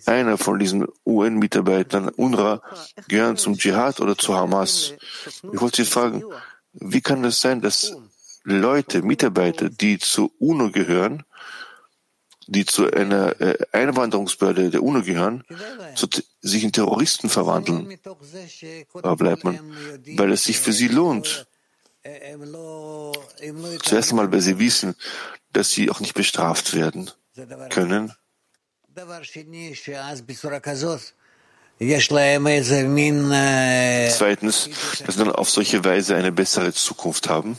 Einer 0.06 0.38
von 0.38 0.60
diesen 0.60 0.88
UN-Mitarbeitern, 1.06 2.08
UNRWA, 2.08 2.62
gehören 3.10 3.36
zum 3.36 3.58
Dschihad 3.58 4.00
oder 4.00 4.18
zu 4.18 4.36
Hamas. 4.36 4.94
Ich 5.52 5.62
wollte 5.62 5.84
Sie 5.84 5.90
fragen, 5.90 6.24
wie 6.74 7.02
kann 7.02 7.26
es 7.26 7.36
das 7.36 7.42
sein, 7.42 7.62
dass 7.62 7.94
Leute, 8.44 9.02
Mitarbeiter, 9.02 9.70
die 9.70 10.00
zur 10.00 10.32
UNO 10.40 10.72
gehören, 10.72 11.24
die 12.48 12.66
zu 12.66 12.92
einer 12.92 13.40
äh, 13.42 13.58
Einwanderungsbehörde 13.74 14.70
der 14.70 14.84
UNO 14.84 15.02
gehören, 15.02 15.44
sich 16.42 16.64
in 16.64 16.72
Terroristen 16.72 17.30
verwandeln. 17.30 18.00
Bleibt 19.18 19.44
man, 19.44 19.60
weil 20.16 20.32
es 20.32 20.46
sich 20.46 20.58
für 20.58 20.72
sie 20.72 20.88
lohnt. 20.88 21.46
Zuerst 23.84 24.12
einmal, 24.12 24.32
weil 24.32 24.42
sie 24.42 24.58
wissen, 24.58 24.96
dass 25.54 25.72
sie 25.72 25.90
auch 25.90 26.00
nicht 26.00 26.14
bestraft 26.14 26.74
werden 26.74 27.12
können. 27.70 28.14
Zweitens, 34.12 34.70
dass 35.06 35.16
sie 35.16 35.24
dann 35.24 35.32
auf 35.32 35.50
solche 35.50 35.84
Weise 35.84 36.16
eine 36.16 36.32
bessere 36.32 36.74
Zukunft 36.74 37.30
haben. 37.30 37.58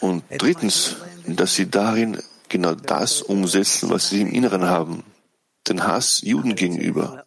Und 0.00 0.24
drittens, 0.38 0.96
dass 1.26 1.54
sie 1.54 1.70
darin 1.70 2.22
genau 2.48 2.74
das 2.74 3.22
umsetzen, 3.22 3.90
was 3.90 4.08
sie 4.10 4.22
im 4.22 4.32
Inneren 4.32 4.64
haben, 4.64 5.04
den 5.68 5.86
Hass 5.86 6.20
Juden 6.22 6.54
gegenüber. 6.54 7.26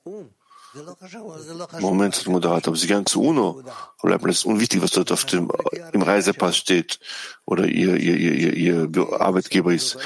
Moment, 1.79 2.27
Moderator, 2.27 2.71
aber 2.71 2.77
Sie 2.77 2.87
gehen 2.87 3.05
zu 3.05 3.21
UNO. 3.21 3.63
Oder 4.01 4.23
es 4.27 4.43
unwichtig, 4.43 4.81
was 4.81 4.91
dort 4.91 5.11
auf 5.11 5.25
dem, 5.25 5.51
im 5.91 6.01
Reisepass 6.01 6.57
steht 6.57 6.99
oder 7.45 7.65
Ihr, 7.65 7.95
Ihr, 7.97 8.17
Ihr, 8.17 8.53
Ihr, 8.53 8.87
Ihr 8.95 9.21
Arbeitgeber 9.21 9.73
ist. 9.73 9.97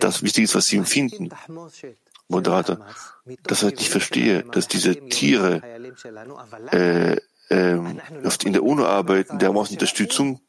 Das 0.00 0.22
Wichtige 0.22 0.44
ist, 0.44 0.54
was 0.54 0.66
Sie 0.66 0.76
empfinden. 0.76 1.30
Moderator, 2.28 2.78
das 3.44 3.62
was 3.62 3.72
ich 3.72 3.90
verstehe, 3.90 4.42
dass 4.44 4.68
diese 4.68 4.96
Tiere 5.08 5.62
äh, 6.72 7.16
äh, 7.50 7.78
in 8.44 8.52
der 8.52 8.62
UNO 8.62 8.84
arbeiten, 8.86 9.38
der 9.38 9.48
haben 9.48 9.58
auch 9.58 9.70
Unterstützung 9.70 10.40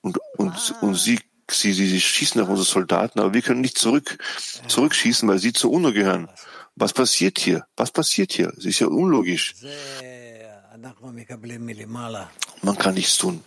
und, 0.00 0.18
und, 0.36 0.74
und 0.80 0.94
sie, 0.94 1.20
sie, 1.50 1.72
sie, 1.72 1.86
sie 1.86 2.00
schießen 2.00 2.40
auf 2.40 2.48
unsere 2.48 2.66
Soldaten, 2.66 3.20
aber 3.20 3.34
wir 3.34 3.42
können 3.42 3.60
nicht 3.60 3.78
zurück, 3.78 4.18
zurückschießen, 4.66 5.28
weil 5.28 5.38
sie 5.38 5.52
zur 5.52 5.70
UNO 5.72 5.92
gehören. 5.92 6.28
Was 6.76 6.92
passiert 6.92 7.38
hier? 7.38 7.66
Was 7.76 7.90
passiert 7.90 8.32
hier? 8.32 8.52
Es 8.56 8.64
ist 8.64 8.80
ja 8.80 8.86
unlogisch. 8.86 9.54
Man 12.62 12.78
kann 12.78 12.94
nichts 12.94 13.18
tun. 13.18 13.42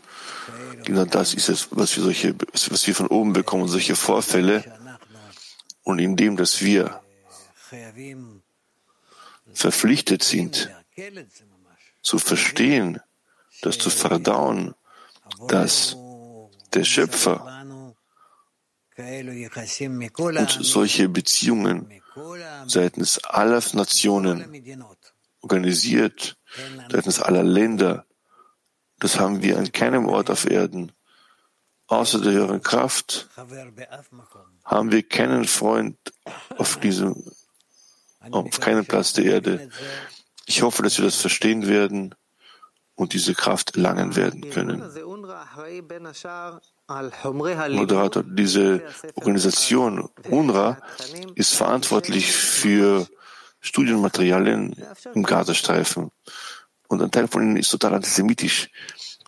Genau 0.83 1.05
das 1.05 1.33
ist 1.33 1.49
es, 1.49 1.67
was 1.71 1.95
wir 1.95 2.03
solche, 2.03 2.35
was 2.69 2.87
wir 2.87 2.95
von 2.95 3.07
oben 3.07 3.33
bekommen, 3.33 3.67
solche 3.67 3.95
Vorfälle. 3.95 4.63
Und 5.83 5.99
indem, 5.99 6.37
dass 6.37 6.61
wir 6.61 7.01
verpflichtet 9.53 10.23
sind, 10.23 10.69
zu 12.01 12.19
verstehen, 12.19 12.99
das 13.61 13.77
zu 13.77 13.89
verdauen, 13.89 14.75
dass 15.47 15.97
der 16.73 16.83
Schöpfer 16.83 17.65
und 18.97 20.49
solche 20.61 21.09
Beziehungen 21.09 22.02
seitens 22.67 23.23
aller 23.23 23.61
Nationen 23.73 24.85
organisiert, 25.41 26.37
seitens 26.91 27.19
aller 27.19 27.43
Länder. 27.43 28.05
Das 28.99 29.19
haben 29.19 29.41
wir 29.43 29.57
an 29.57 29.71
keinem 29.71 30.07
Ort 30.07 30.29
auf 30.29 30.45
Erden. 30.49 30.91
Außer 31.87 32.21
der 32.21 32.31
höheren 32.31 32.61
Kraft 32.61 33.29
haben 34.63 34.91
wir 34.91 35.03
keinen 35.03 35.45
Freund 35.45 35.97
auf 36.57 36.79
diesem, 36.79 37.31
auf 38.31 38.59
keinem 38.59 38.85
Platz 38.85 39.13
der 39.13 39.25
Erde. 39.25 39.69
Ich 40.45 40.61
hoffe, 40.61 40.81
dass 40.83 40.97
wir 40.97 41.05
das 41.05 41.17
verstehen 41.17 41.67
werden 41.67 42.15
und 42.95 43.13
diese 43.13 43.33
Kraft 43.33 43.75
erlangen 43.75 44.15
werden 44.15 44.49
können. 44.49 44.81
Moderator, 46.87 48.23
diese 48.23 48.83
Organisation 49.15 50.09
UNRWA 50.29 50.77
ist 51.35 51.55
verantwortlich 51.55 52.31
für 52.31 53.07
Studienmaterialien 53.61 54.75
im 55.15 55.23
Gazastreifen. 55.23 56.11
Und 56.89 57.01
ein 57.01 57.11
Teil 57.11 57.27
von 57.27 57.41
ihnen 57.43 57.57
ist 57.57 57.69
total 57.69 57.95
antisemitisch. 57.95 58.69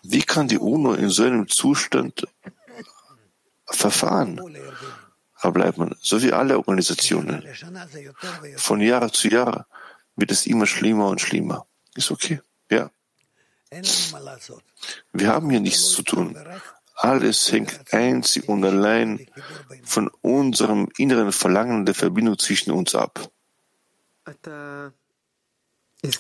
Wie 0.04 0.22
kann 0.22 0.48
die 0.48 0.60
UNO 0.60 0.94
in 0.94 1.10
so 1.10 1.24
einem 1.24 1.48
Zustand 1.48 2.28
verfahren? 3.66 4.42
Da 5.42 5.50
bleibt 5.52 5.78
man, 5.78 5.96
so 6.02 6.22
wie 6.22 6.34
alle 6.34 6.58
Organisationen. 6.58 7.44
Von 8.58 8.82
Jahr 8.82 9.12
zu 9.12 9.30
Jahr 9.30 9.68
wird 10.16 10.32
es 10.32 10.46
immer 10.48 10.66
schlimmer 10.66 11.08
und 11.08 11.22
schlimmer. 11.22 11.66
Ist 11.96 12.12
okay, 12.12 12.42
ja. 12.70 12.90
Wir 15.14 15.30
haben 15.30 15.50
hier 15.50 15.60
nichts 15.60 15.92
zu 15.92 16.04
tun. 16.04 16.36
Alles 16.96 17.52
hängt 17.52 17.94
einzig 17.94 18.48
und 18.48 18.64
allein 18.64 19.28
von 19.84 20.10
unserem 20.22 20.88
inneren 20.98 21.34
Verlangen 21.34 21.86
der 21.86 21.94
Verbindung 21.94 22.40
zwischen 22.40 22.72
uns 22.72 22.96
ab. 22.96 23.30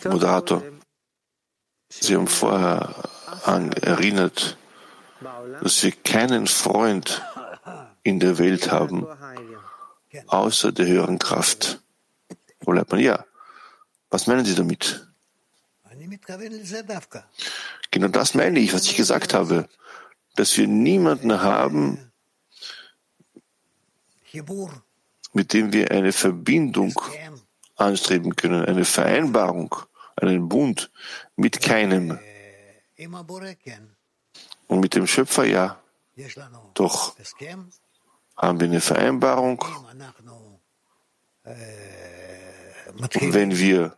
Moderator, 0.03 0.63
Sie 1.87 2.15
haben 2.15 2.27
vorher 2.27 2.93
an 3.45 3.71
erinnert, 3.71 4.57
dass 5.61 5.83
wir 5.83 5.91
keinen 5.91 6.47
Freund 6.47 7.21
in 8.03 8.19
der 8.19 8.37
Welt 8.37 8.69
haben, 8.69 9.07
außer 10.27 10.73
der 10.73 10.87
höheren 10.87 11.19
Kraft. 11.19 11.81
Wo 12.59 12.71
bleibt 12.71 12.91
man? 12.91 12.99
Ja. 12.99 13.25
Was 14.09 14.27
meinen 14.27 14.43
Sie 14.43 14.55
damit? 14.55 15.07
Genau 17.91 18.07
das 18.09 18.33
meine 18.33 18.59
ich, 18.59 18.73
was 18.73 18.85
ich 18.85 18.95
gesagt 18.95 19.33
habe 19.33 19.69
dass 20.35 20.57
wir 20.57 20.67
niemanden 20.67 21.41
haben, 21.41 22.11
mit 25.33 25.53
dem 25.53 25.73
wir 25.73 25.91
eine 25.91 26.11
Verbindung 26.11 26.93
anstreben 27.75 28.35
können, 28.35 28.65
eine 28.65 28.85
Vereinbarung, 28.85 29.75
einen 30.15 30.47
Bund 30.47 30.91
mit 31.35 31.61
keinem. 31.61 32.19
Und 34.67 34.79
mit 34.79 34.95
dem 34.95 35.07
Schöpfer 35.07 35.45
ja. 35.45 35.79
Doch. 36.73 37.15
Haben 38.37 38.59
wir 38.59 38.67
eine 38.67 38.81
Vereinbarung. 38.81 39.63
Und 42.97 43.33
wenn 43.33 43.57
wir 43.57 43.97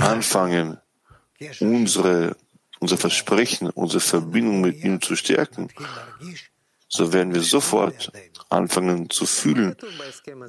anfangen, 0.00 0.78
unsere, 1.60 2.36
unser 2.80 2.96
Versprechen, 2.96 3.70
unsere 3.70 4.00
Verbindung 4.00 4.60
mit 4.60 4.82
ihm 4.82 5.00
zu 5.00 5.16
stärken, 5.16 5.68
so 6.88 7.12
werden 7.12 7.34
wir 7.34 7.42
sofort 7.42 8.12
anfangen 8.48 9.10
zu 9.10 9.26
fühlen, 9.26 9.76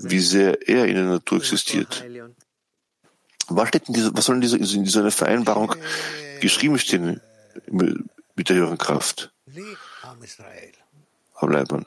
wie 0.01 0.19
sehr 0.19 0.67
er 0.67 0.85
in 0.85 0.95
der 0.95 1.05
Natur 1.05 1.39
existiert. 1.39 2.05
Was, 3.49 3.67
steht 3.67 3.87
in 3.87 3.93
dieser, 3.95 4.15
was 4.15 4.25
soll 4.25 4.35
in 4.35 4.41
dieser, 4.41 4.57
in 4.57 4.83
dieser 4.83 5.11
Vereinbarung 5.11 5.75
geschrieben 6.39 6.77
stehen 6.79 7.19
mit 7.67 8.49
der 8.49 8.55
höheren 8.55 8.77
Kraft? 8.77 9.31
Leibmann, 11.41 11.85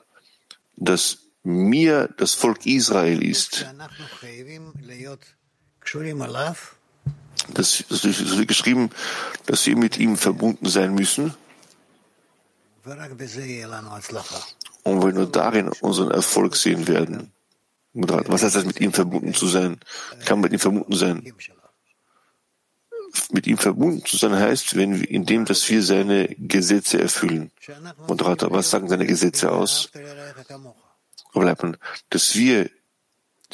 dass 0.75 1.19
mir 1.43 2.09
das 2.17 2.33
Volk 2.33 2.65
Israel 2.65 3.23
ist, 3.23 3.65
das, 7.49 7.83
das 7.89 8.03
wird 8.03 8.47
geschrieben, 8.47 8.89
dass 9.45 9.65
wir 9.65 9.75
mit 9.75 9.97
ihm 9.97 10.17
verbunden 10.17 10.67
sein 10.69 10.93
müssen. 10.95 11.33
Und 14.83 15.03
wir 15.03 15.13
nur 15.13 15.27
darin 15.27 15.69
unseren 15.81 16.11
Erfolg 16.11 16.55
sehen 16.55 16.87
werden. 16.87 17.31
Was 17.93 18.43
heißt 18.43 18.55
das, 18.55 18.65
mit 18.65 18.81
ihm 18.81 18.91
verbunden 18.91 19.33
zu 19.33 19.47
sein? 19.47 19.79
Kann 20.25 20.39
man 20.39 20.43
mit 20.43 20.53
ihm 20.53 20.59
verbunden 20.59 20.95
sein? 20.95 21.33
Mit 23.31 23.45
ihm 23.45 23.57
verbunden 23.57 24.03
zu 24.05 24.17
sein 24.17 24.35
heißt, 24.35 24.75
wenn 24.75 24.99
wir, 24.99 25.09
indem, 25.09 25.45
dass 25.45 25.69
wir 25.69 25.83
seine 25.83 26.27
Gesetze 26.37 26.99
erfüllen. 26.99 27.51
Moderator, 28.07 28.51
was 28.51 28.71
sagen 28.71 28.89
seine 28.89 29.05
Gesetze 29.05 29.51
aus? 29.51 29.91
Dass 32.09 32.35
wir 32.35 32.69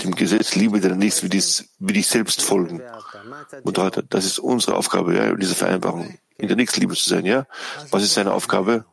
dem 0.03 0.15
Gesetz 0.15 0.55
liebe 0.55 0.79
deinen 0.79 0.99
Nächsten 0.99 1.25
wie, 1.25 1.29
dies, 1.29 1.69
wie 1.79 1.93
dich 1.93 2.07
selbst 2.07 2.41
folgen. 2.41 2.81
Moderator, 3.63 4.03
das 4.03 4.25
ist 4.25 4.39
unsere 4.39 4.75
Aufgabe, 4.75 5.15
ja, 5.15 5.33
diese 5.35 5.55
Vereinbarung, 5.55 6.17
in 6.38 6.47
der 6.47 6.57
Nächstenliebe 6.57 6.95
zu 6.95 7.09
sein, 7.09 7.25
ja. 7.25 7.47
Was 7.91 8.03
ist 8.03 8.13
seine 8.13 8.33
Aufgabe? 8.33 8.85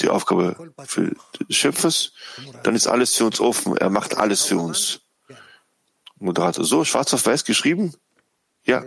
Die 0.00 0.08
Aufgabe 0.08 0.72
für 0.86 1.14
des 1.48 1.56
Schöpfers, 1.56 2.12
dann 2.62 2.74
ist 2.74 2.86
alles 2.86 3.14
für 3.14 3.26
uns 3.26 3.40
offen. 3.40 3.76
Er 3.76 3.90
macht 3.90 4.16
alles 4.16 4.44
für 4.44 4.56
uns. 4.56 5.00
Moderator, 6.18 6.64
so 6.64 6.84
schwarz 6.84 7.12
auf 7.12 7.26
weiß 7.26 7.44
geschrieben? 7.44 7.94
Ja. 8.64 8.84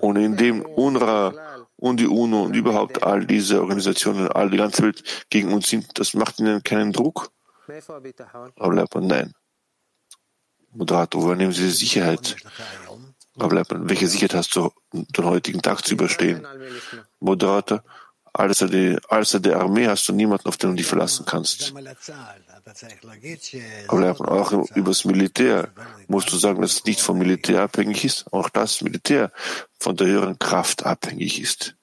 Und 0.00 0.16
indem 0.16 0.62
UNRWA 0.62 1.66
und 1.76 1.98
die 1.98 2.06
UNO 2.06 2.42
und 2.42 2.54
überhaupt 2.54 3.02
all 3.02 3.24
diese 3.24 3.60
Organisationen, 3.60 4.28
all 4.28 4.50
die 4.50 4.58
ganze 4.58 4.82
Welt 4.82 5.02
gegen 5.30 5.52
uns 5.52 5.68
sind, 5.68 5.98
das 5.98 6.14
macht 6.14 6.38
ihnen 6.38 6.62
keinen 6.62 6.92
Druck. 6.92 7.32
Aber 8.56 9.00
nein. 9.00 9.34
Moderator, 10.70 11.22
woher 11.22 11.36
nehmen 11.36 11.52
Sie 11.52 11.64
die 11.64 11.70
Sicherheit? 11.70 12.36
Rabbi 13.36 13.62
welche 13.88 14.08
Sicherheit 14.08 14.34
hast 14.34 14.56
du, 14.56 14.70
den 14.92 15.24
heutigen 15.24 15.62
Tag 15.62 15.84
zu 15.84 15.94
überstehen? 15.94 16.46
Moderator, 17.20 17.82
als 18.32 18.58
der, 18.58 19.00
als 19.08 19.30
der 19.32 19.60
Armee 19.60 19.86
hast 19.86 20.08
du 20.08 20.12
niemanden, 20.12 20.48
auf 20.48 20.56
den 20.56 20.70
du 20.70 20.76
dich 20.76 20.86
verlassen 20.86 21.26
kannst. 21.26 21.74
Aber 23.88 24.32
auch 24.32 24.52
über 24.52 24.90
das 24.90 25.04
Militär 25.04 25.68
musst 26.08 26.32
du 26.32 26.36
sagen, 26.36 26.62
dass 26.62 26.72
es 26.72 26.84
nicht 26.84 27.00
vom 27.00 27.18
Militär 27.18 27.62
abhängig 27.62 28.04
ist, 28.04 28.32
auch 28.32 28.48
das 28.48 28.80
Militär 28.80 29.32
von 29.78 29.96
der 29.96 30.06
höheren 30.06 30.38
Kraft 30.38 30.84
abhängig 30.86 31.40
ist. 31.40 31.76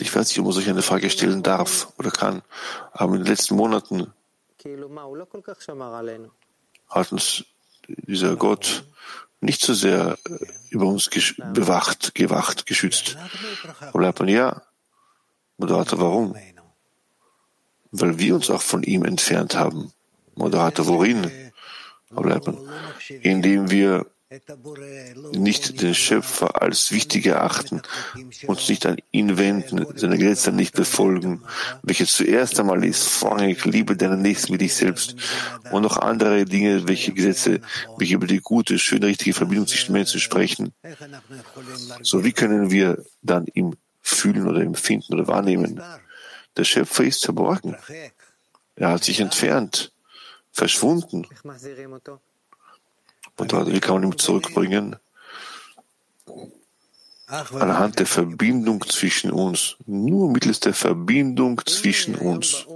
Ich 0.00 0.14
weiß 0.14 0.28
nicht, 0.28 0.38
ob 0.38 0.44
man 0.44 0.52
solch 0.52 0.68
eine 0.68 0.82
Frage 0.82 1.10
stellen 1.10 1.42
darf 1.42 1.92
oder 1.98 2.10
kann, 2.10 2.42
aber 2.92 3.14
in 3.14 3.20
den 3.20 3.26
letzten 3.26 3.56
Monaten 3.56 4.12
hat 6.88 7.12
uns 7.12 7.44
dieser 7.86 8.36
Gott 8.36 8.84
nicht 9.40 9.60
so 9.60 9.74
sehr 9.74 10.16
äh, 10.26 10.38
über 10.70 10.86
uns 10.86 11.10
bewacht, 11.52 12.14
gewacht, 12.14 12.66
geschützt. 12.66 13.16
Und 13.92 14.28
ja, 14.28 14.62
Moderator, 15.58 16.00
warum? 16.00 16.34
Weil 17.90 18.18
wir 18.18 18.34
uns 18.34 18.50
auch 18.50 18.62
von 18.62 18.82
ihm 18.82 19.04
entfernt 19.04 19.54
haben. 19.54 19.92
Moderator, 20.34 20.86
worin? 20.86 21.30
Indem 23.22 23.70
wir 23.70 24.06
nicht 25.32 25.82
den 25.82 25.94
Schöpfer 25.94 26.62
als 26.62 26.92
wichtig 26.92 27.26
erachten, 27.26 27.82
uns 28.46 28.68
nicht 28.68 28.86
an 28.86 28.96
ihn 29.12 29.36
wenden, 29.38 29.86
seine 29.96 30.18
Gesetze 30.18 30.52
nicht 30.52 30.74
befolgen, 30.74 31.42
welche 31.82 32.06
zuerst 32.06 32.58
einmal 32.60 32.84
ist, 32.84 33.04
vorrangig 33.04 33.64
Liebe 33.64 33.96
deiner 33.96 34.16
Nächsten 34.16 34.52
wie 34.54 34.58
dich 34.58 34.74
selbst 34.74 35.16
und 35.70 35.82
noch 35.82 35.98
andere 35.98 36.44
Dinge, 36.44 36.88
welche 36.88 37.12
Gesetze, 37.12 37.60
welche 37.98 38.14
über 38.14 38.26
die 38.26 38.40
gute, 38.40 38.78
schöne, 38.78 39.06
richtige 39.06 39.34
Verbindung 39.34 39.66
zwischen 39.66 39.92
Menschen 39.92 40.20
sprechen. 40.20 40.72
So 42.02 42.24
wie 42.24 42.32
können 42.32 42.70
wir 42.70 43.04
dann 43.22 43.46
ihm 43.54 43.76
fühlen 44.00 44.46
oder 44.48 44.60
empfinden 44.60 45.14
oder 45.14 45.26
wahrnehmen? 45.26 45.82
Der 46.56 46.64
Schöpfer 46.64 47.04
ist 47.04 47.24
verborgen. 47.24 47.76
Er 48.76 48.88
hat 48.90 49.04
sich 49.04 49.20
entfernt, 49.20 49.92
verschwunden. 50.52 51.26
Und 53.36 53.52
wie 53.72 53.80
kann 53.80 53.94
man 54.00 54.04
ihn 54.04 54.18
zurückbringen? 54.18 54.96
Anhand 57.26 57.98
der 57.98 58.06
Verbindung 58.06 58.84
zwischen 58.86 59.30
uns. 59.30 59.76
Nur 59.86 60.30
mittels 60.30 60.60
der 60.60 60.74
Verbindung 60.74 61.60
zwischen 61.66 62.14
uns. 62.14 62.66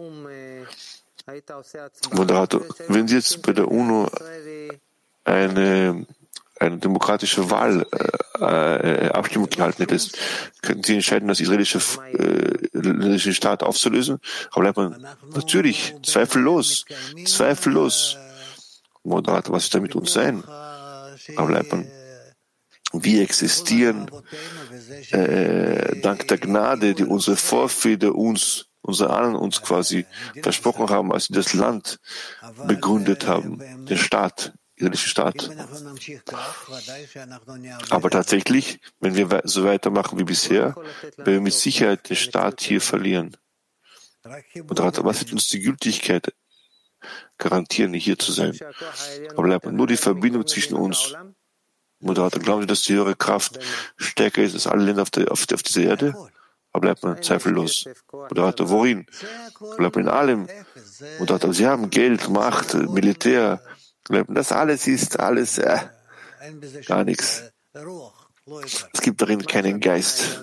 Moderator, 2.12 2.62
wenn 2.88 3.06
Sie 3.06 3.16
jetzt 3.16 3.42
bei 3.42 3.52
der 3.52 3.68
UNO 3.70 4.10
eine, 5.24 6.06
eine 6.58 6.78
demokratische 6.78 7.50
Wahl 7.50 7.86
äh, 8.40 9.04
äh, 9.04 9.10
Abstimmung 9.10 9.50
gehalten 9.50 9.82
hättest, 9.82 10.16
könnten 10.62 10.84
Sie 10.84 10.94
entscheiden, 10.94 11.28
das 11.28 11.40
israelische, 11.40 11.80
äh, 12.14 12.66
israelische 12.72 13.34
Staat 13.34 13.62
aufzulösen? 13.62 14.20
Aber 14.52 14.62
bleibt 14.62 14.78
man 14.78 15.06
natürlich, 15.34 15.94
zweifellos, 16.02 16.86
zweifellos. 17.26 18.16
Moderator, 19.08 19.54
was 19.54 19.64
ist 19.64 19.74
da 19.74 19.80
mit 19.80 19.94
uns 19.94 20.12
sein? 20.12 20.44
Aber 21.36 21.64
wir 22.92 23.22
existieren 23.22 24.10
äh, 25.10 26.00
dank 26.00 26.26
der 26.28 26.38
Gnade, 26.38 26.94
die 26.94 27.04
unsere 27.04 27.36
Vorväter 27.36 28.14
uns, 28.14 28.66
unsere 28.80 29.10
Ahnen 29.10 29.36
uns 29.36 29.60
quasi 29.60 30.06
versprochen 30.42 30.88
haben, 30.88 31.12
als 31.12 31.26
sie 31.26 31.34
das 31.34 31.52
Land 31.52 31.98
begründet 32.66 33.26
haben, 33.26 33.58
den 33.86 33.98
Staat, 33.98 34.54
israelischen 34.76 35.08
Staat. 35.08 35.50
Aber 37.90 38.10
tatsächlich, 38.10 38.80
wenn 39.00 39.16
wir 39.16 39.42
so 39.44 39.64
weitermachen 39.64 40.18
wie 40.18 40.24
bisher, 40.24 40.74
werden 41.16 41.34
wir 41.34 41.40
mit 41.40 41.54
Sicherheit 41.54 42.08
den 42.08 42.16
Staat 42.16 42.62
hier 42.62 42.80
verlieren. 42.80 43.36
Und 44.24 44.78
was 44.78 45.20
wird 45.20 45.32
uns 45.32 45.48
die 45.48 45.60
Gültigkeit 45.60 46.32
garantieren, 47.38 47.94
hier 47.94 48.18
zu 48.18 48.32
sein. 48.32 48.58
Aber 49.32 49.42
bleibt 49.44 49.66
nur 49.66 49.86
die 49.86 49.96
Verbindung 49.96 50.46
zwischen 50.46 50.74
uns. 50.74 51.14
Moderator, 52.00 52.40
glauben 52.40 52.62
Sie, 52.62 52.66
dass 52.66 52.82
die 52.82 52.94
höhere 52.94 53.16
Kraft 53.16 53.58
stärker 53.96 54.42
ist 54.42 54.54
als 54.54 54.66
alle 54.66 54.84
Länder 54.84 55.02
auf, 55.02 55.10
der, 55.10 55.32
auf, 55.32 55.46
auf 55.52 55.62
dieser 55.62 55.82
Erde? 55.82 56.14
Aber 56.72 56.82
bleibt 56.82 57.02
man 57.02 57.22
zweifellos. 57.22 57.88
Moderator, 58.12 58.68
worin? 58.68 59.06
Bleibt 59.76 59.96
man 59.96 60.04
in 60.04 60.10
allem. 60.10 60.48
Moderator, 61.18 61.52
Sie 61.52 61.66
haben 61.66 61.90
Geld, 61.90 62.28
Macht, 62.28 62.74
Militär. 62.74 63.60
Bleibt 64.04 64.30
das 64.32 64.52
alles 64.52 64.86
ist 64.86 65.18
alles 65.18 65.58
äh, 65.58 65.78
gar 66.86 67.04
nichts. 67.04 67.42
Es 68.92 69.00
gibt 69.02 69.20
darin 69.20 69.44
keinen 69.44 69.80
Geist. 69.80 70.40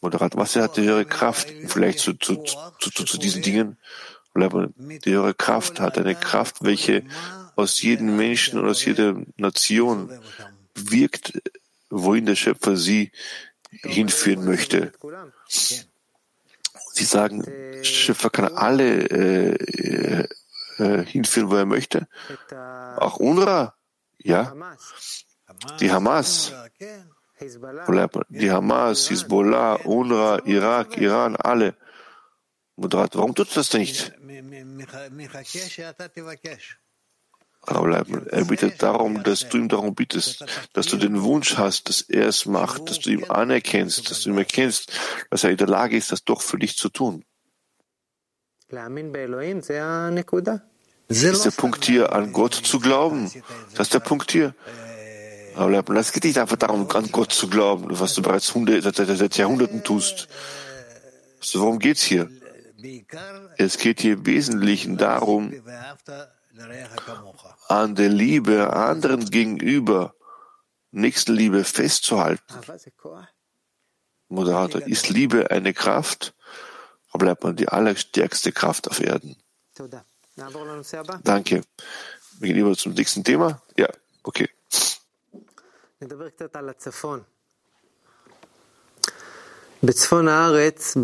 Moderator, 0.00 0.40
was 0.40 0.56
hat 0.56 0.76
die 0.76 0.82
höhere 0.82 1.04
Kraft? 1.04 1.48
Vielleicht 1.68 2.00
zu, 2.00 2.14
zu, 2.14 2.42
zu, 2.42 2.90
zu 2.90 3.18
diesen 3.18 3.42
Dingen? 3.42 3.78
Die 4.34 5.10
höhere 5.10 5.34
Kraft 5.34 5.80
hat 5.80 5.98
eine 5.98 6.14
Kraft, 6.14 6.62
welche 6.62 7.04
aus 7.56 7.82
jedem 7.82 8.16
Menschen 8.16 8.58
und 8.58 8.68
aus 8.68 8.84
jeder 8.84 9.16
Nation 9.36 10.10
wirkt, 10.74 11.40
wohin 11.90 12.26
der 12.26 12.36
Schöpfer 12.36 12.76
sie 12.76 13.12
hinführen 13.70 14.44
möchte. 14.44 14.92
Sie 15.48 17.04
sagen, 17.04 17.42
der 17.42 17.84
Schöpfer 17.84 18.30
kann 18.30 18.56
alle 18.56 19.08
äh, 19.10 20.28
äh, 20.78 21.04
hinführen, 21.04 21.50
wo 21.50 21.56
er 21.56 21.66
möchte. 21.66 22.08
Auch 22.96 23.18
UNRWA, 23.18 23.74
ja. 24.18 24.54
Die 25.80 25.90
Hamas, 25.90 26.52
die 27.40 28.50
Hamas, 28.50 29.10
Hezbollah, 29.10 29.74
UNRWA, 29.84 30.40
Irak, 30.44 30.96
Iran, 30.96 31.36
alle. 31.36 31.76
Moderator, 32.82 33.20
warum 33.20 33.34
tut 33.34 33.56
das 33.56 33.72
nicht? 33.72 34.12
Er 37.64 38.44
bittet 38.44 38.82
darum, 38.82 39.22
dass 39.22 39.48
du 39.48 39.58
ihm 39.58 39.68
darum 39.68 39.94
bittest, 39.94 40.44
dass 40.72 40.86
du 40.86 40.96
den 40.96 41.22
Wunsch 41.22 41.56
hast, 41.56 41.88
dass 41.88 42.00
er 42.02 42.26
es 42.26 42.44
macht, 42.44 42.90
dass 42.90 42.98
du 42.98 43.10
ihm 43.10 43.24
anerkennst, 43.30 44.10
dass 44.10 44.22
du 44.22 44.30
ihm 44.30 44.38
erkennst, 44.38 44.92
dass 45.30 45.44
er 45.44 45.50
in 45.50 45.56
der 45.58 45.68
Lage 45.68 45.96
ist, 45.96 46.10
das 46.10 46.24
doch 46.24 46.42
für 46.42 46.58
dich 46.58 46.76
zu 46.76 46.88
tun. 46.88 47.24
Das 51.08 51.22
ist 51.22 51.44
der 51.44 51.50
Punkt 51.50 51.84
hier, 51.84 52.12
an 52.12 52.32
Gott 52.32 52.54
zu 52.54 52.80
glauben. 52.80 53.30
Das 53.74 53.86
ist 53.86 53.94
der 53.94 54.00
Punkt 54.00 54.32
hier. 54.32 54.54
Aber 55.54 55.96
es 55.96 56.12
geht 56.12 56.24
nicht 56.24 56.38
einfach 56.38 56.56
darum, 56.56 56.90
an 56.90 57.12
Gott 57.12 57.32
zu 57.32 57.48
glauben, 57.48 57.86
was 57.90 58.14
du 58.14 58.22
bereits 58.22 58.52
seit, 58.52 58.96
seit 58.96 59.36
Jahrhunderten 59.36 59.84
tust. 59.84 60.26
So, 61.40 61.60
worum 61.60 61.78
geht's 61.78 62.02
hier? 62.02 62.30
Es 63.58 63.78
geht 63.78 64.00
hier 64.00 64.14
im 64.14 64.26
Wesentlichen 64.26 64.96
darum, 64.96 65.52
an 67.68 67.94
der 67.94 68.08
Liebe 68.08 68.72
anderen 68.72 69.30
gegenüber, 69.30 70.14
Nächstenliebe 70.90 71.64
festzuhalten. 71.64 72.54
Moderator, 74.28 74.82
ist 74.82 75.08
Liebe 75.08 75.50
eine 75.50 75.72
Kraft? 75.74 76.34
Bleibt 77.12 77.44
man 77.44 77.56
die 77.56 77.68
allerstärkste 77.68 78.52
Kraft 78.52 78.88
auf 78.88 79.00
Erden. 79.00 79.36
Danke. 81.24 81.62
Wir 82.38 82.48
gehen 82.48 82.56
über 82.56 82.74
zum 82.76 82.94
nächsten 82.94 83.22
Thema. 83.22 83.62
Ja, 83.76 83.88
okay. 84.22 84.48
בצפון 89.83 90.27
הארץ, 90.27 90.97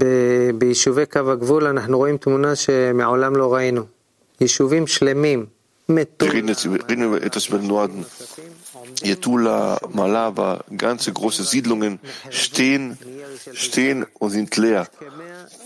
ביישובי 0.57 1.05
קו 1.05 1.31
הגבול, 1.31 1.67
אנחנו 1.67 1.97
רואים 1.97 2.17
תמונה 2.17 2.55
שמעולם 2.55 3.35
לא 3.35 3.53
ראינו. 3.53 3.85
יישובים 4.41 4.87
שלמים, 4.87 5.45
Wir 5.89 6.33
reden 6.33 6.47
jetzt 6.47 6.63
über, 6.63 6.77
reden 6.89 7.03
über 7.03 7.21
etwas 7.21 7.47
über 7.47 7.57
den 7.57 7.67
Norden. 7.67 8.05
Yetula, 9.03 9.79
Malava, 9.91 10.63
ganze 10.77 11.11
große 11.11 11.43
Siedlungen 11.43 11.99
stehen, 12.29 12.97
stehen 13.53 14.05
und 14.17 14.29
sind 14.29 14.55
leer. 14.55 14.87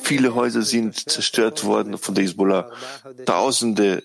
Viele 0.02 0.34
Häuser 0.34 0.64
sind 0.64 1.10
zerstört 1.10 1.64
worden 1.66 1.98
von 2.00 2.16
der 2.16 2.24
Hezbollah. 2.24 2.72
Tausende 3.26 4.04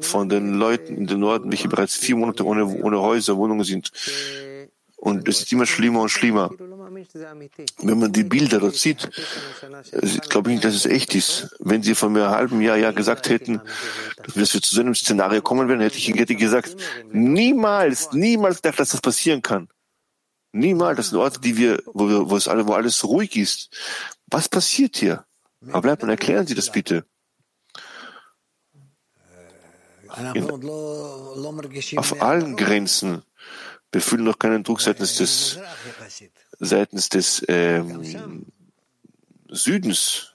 von 0.00 0.28
den 0.28 0.54
Leuten 0.54 0.96
in 0.96 1.06
den 1.06 1.20
Norden, 1.20 1.50
welche 1.50 1.68
bereits 1.68 1.96
vier 1.96 2.16
Monate 2.16 2.44
ohne, 2.44 2.66
ohne 2.66 3.00
Häuser, 3.00 3.36
Wohnungen 3.36 3.64
sind. 3.64 3.92
Und 4.96 5.28
es 5.28 5.40
ist 5.42 5.52
immer 5.52 5.66
schlimmer 5.66 6.02
und 6.02 6.08
schlimmer. 6.08 6.50
Wenn 7.81 7.99
man 7.99 8.11
die 8.11 8.23
Bilder 8.23 8.59
dort 8.59 8.75
sieht, 8.75 9.09
glaube 10.29 10.49
ich 10.49 10.55
nicht, 10.55 10.65
dass 10.65 10.75
es 10.75 10.85
echt 10.85 11.15
ist. 11.15 11.55
Wenn 11.59 11.83
Sie 11.83 11.95
vor 11.95 12.09
mir 12.09 12.25
einem 12.25 12.35
halben 12.35 12.61
Jahr 12.61 12.77
ja 12.77 12.91
gesagt 12.91 13.29
hätten, 13.29 13.61
dass 14.23 14.35
wir 14.35 14.45
zu 14.61 14.75
so 14.75 14.81
einem 14.81 14.95
Szenario 14.95 15.41
kommen 15.41 15.67
werden, 15.67 15.81
hätte 15.81 15.97
ich 15.97 16.07
hätte 16.07 16.35
gesagt, 16.35 16.75
niemals, 17.11 18.11
niemals 18.11 18.61
gedacht, 18.61 18.79
dass 18.79 18.89
das 18.89 19.01
passieren 19.01 19.41
kann. 19.41 19.67
Niemals. 20.51 20.97
Das 20.97 21.09
sind 21.09 21.17
Orte, 21.17 21.39
die 21.41 21.57
wir, 21.57 21.83
wo, 21.85 22.07
wir, 22.07 22.29
wo 22.29 22.37
es 22.37 22.47
alle, 22.47 22.65
wo 22.67 22.73
alles 22.73 23.03
ruhig 23.03 23.35
ist. 23.35 23.75
Was 24.27 24.47
passiert 24.47 24.97
hier? 24.97 25.25
Aber 25.67 25.81
bleibt 25.81 26.01
man, 26.01 26.11
erklären 26.11 26.47
Sie 26.47 26.55
das 26.55 26.71
bitte. 26.71 27.05
in, 30.33 31.97
auf 31.97 32.21
allen 32.21 32.55
Grenzen. 32.55 33.23
Wir 33.91 34.01
fühlen 34.01 34.23
noch 34.25 34.39
keinen 34.39 34.63
Druck 34.63 34.81
seitens 34.81 35.17
des, 35.17 35.59
seitens 36.65 37.09
des 37.09 37.43
ähm, 37.47 38.45
Südens 39.49 40.33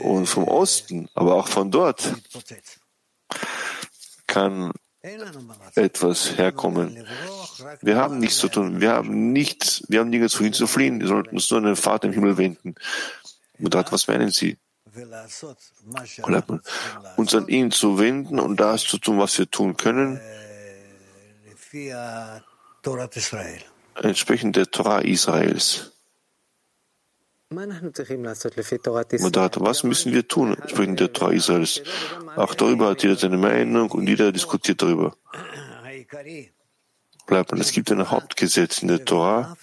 und 0.00 0.26
vom 0.26 0.44
Osten, 0.44 1.08
aber 1.14 1.34
auch 1.34 1.48
von 1.48 1.70
dort 1.70 2.14
kann 4.26 4.72
etwas 5.74 6.38
herkommen. 6.38 7.06
Wir 7.82 7.96
haben 7.96 8.18
nichts 8.18 8.38
zu 8.38 8.48
tun. 8.48 8.80
Wir 8.80 8.92
haben 8.92 9.32
nichts, 9.32 9.84
wir 9.88 10.00
haben 10.00 10.10
nirgends 10.10 10.38
wohin 10.40 10.52
zu 10.52 10.66
fliehen. 10.66 11.00
Wir 11.00 11.08
sollten 11.08 11.34
uns 11.34 11.50
nur 11.50 11.58
an 11.58 11.66
den 11.66 11.76
Vater 11.76 12.08
im 12.08 12.14
Himmel 12.14 12.36
wenden. 12.38 12.74
Mutter, 13.58 13.84
was 13.90 14.08
meinen 14.08 14.30
Sie? 14.30 14.56
Uns 17.16 17.34
an 17.34 17.48
ihn 17.48 17.70
zu 17.70 17.98
wenden 17.98 18.38
und 18.38 18.58
das 18.58 18.84
zu 18.84 18.98
tun, 18.98 19.18
was 19.18 19.38
wir 19.38 19.50
tun 19.50 19.76
können, 19.76 20.20
entsprechend 24.02 24.56
der 24.56 24.70
Torah 24.70 25.00
Israels. 25.00 25.92
Moderator, 29.20 29.62
was 29.64 29.84
müssen 29.84 30.12
wir 30.12 30.26
tun, 30.26 30.56
entsprechend 30.56 31.00
der 31.00 31.12
Torah 31.12 31.32
Israels? 31.32 31.82
Auch 32.36 32.54
darüber 32.54 32.90
hat 32.90 33.02
jeder 33.02 33.16
seine 33.16 33.38
Meinung 33.38 33.90
und 33.90 34.08
jeder 34.08 34.32
diskutiert 34.32 34.82
darüber. 34.82 35.16
Bleibt 37.26 37.52
man. 37.52 37.60
Es 37.60 37.72
gibt 37.72 37.90
ein 37.90 38.10
Hauptgesetz 38.10 38.82
in 38.82 38.88
der 38.88 39.04
Torah, 39.04 39.56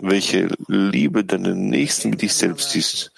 welche 0.00 0.48
Liebe 0.68 1.24
deinen 1.24 1.68
Nächsten 1.68 2.10
mit 2.10 2.22
dich 2.22 2.34
selbst 2.34 2.76
ist. 2.76 3.12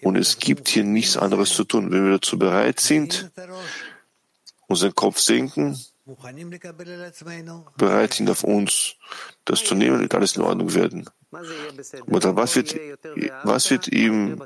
Und 0.00 0.16
es 0.16 0.38
gibt 0.38 0.68
hier 0.68 0.84
nichts 0.84 1.16
anderes 1.16 1.50
zu 1.54 1.64
tun. 1.64 1.90
Wenn 1.90 2.04
wir 2.04 2.12
dazu 2.12 2.38
bereit 2.38 2.80
sind, 2.80 3.30
unseren 4.66 4.94
Kopf 4.94 5.18
senken, 5.18 5.78
bereit 7.76 8.14
sind 8.14 8.30
auf 8.30 8.44
uns, 8.44 8.94
das 9.44 9.64
zu 9.64 9.74
nehmen, 9.74 10.00
wird 10.00 10.14
alles 10.14 10.36
in 10.36 10.42
Ordnung 10.42 10.74
werden. 10.74 11.08
Oder 12.06 12.36
was 12.36 12.54
wird, 12.54 12.76
was 13.42 13.70
wird 13.70 13.88
im, 13.88 14.42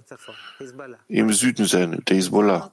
im 1.09 1.33
Süden 1.33 1.66
sein, 1.66 2.03
der 2.09 2.16
Hezbollah? 2.16 2.73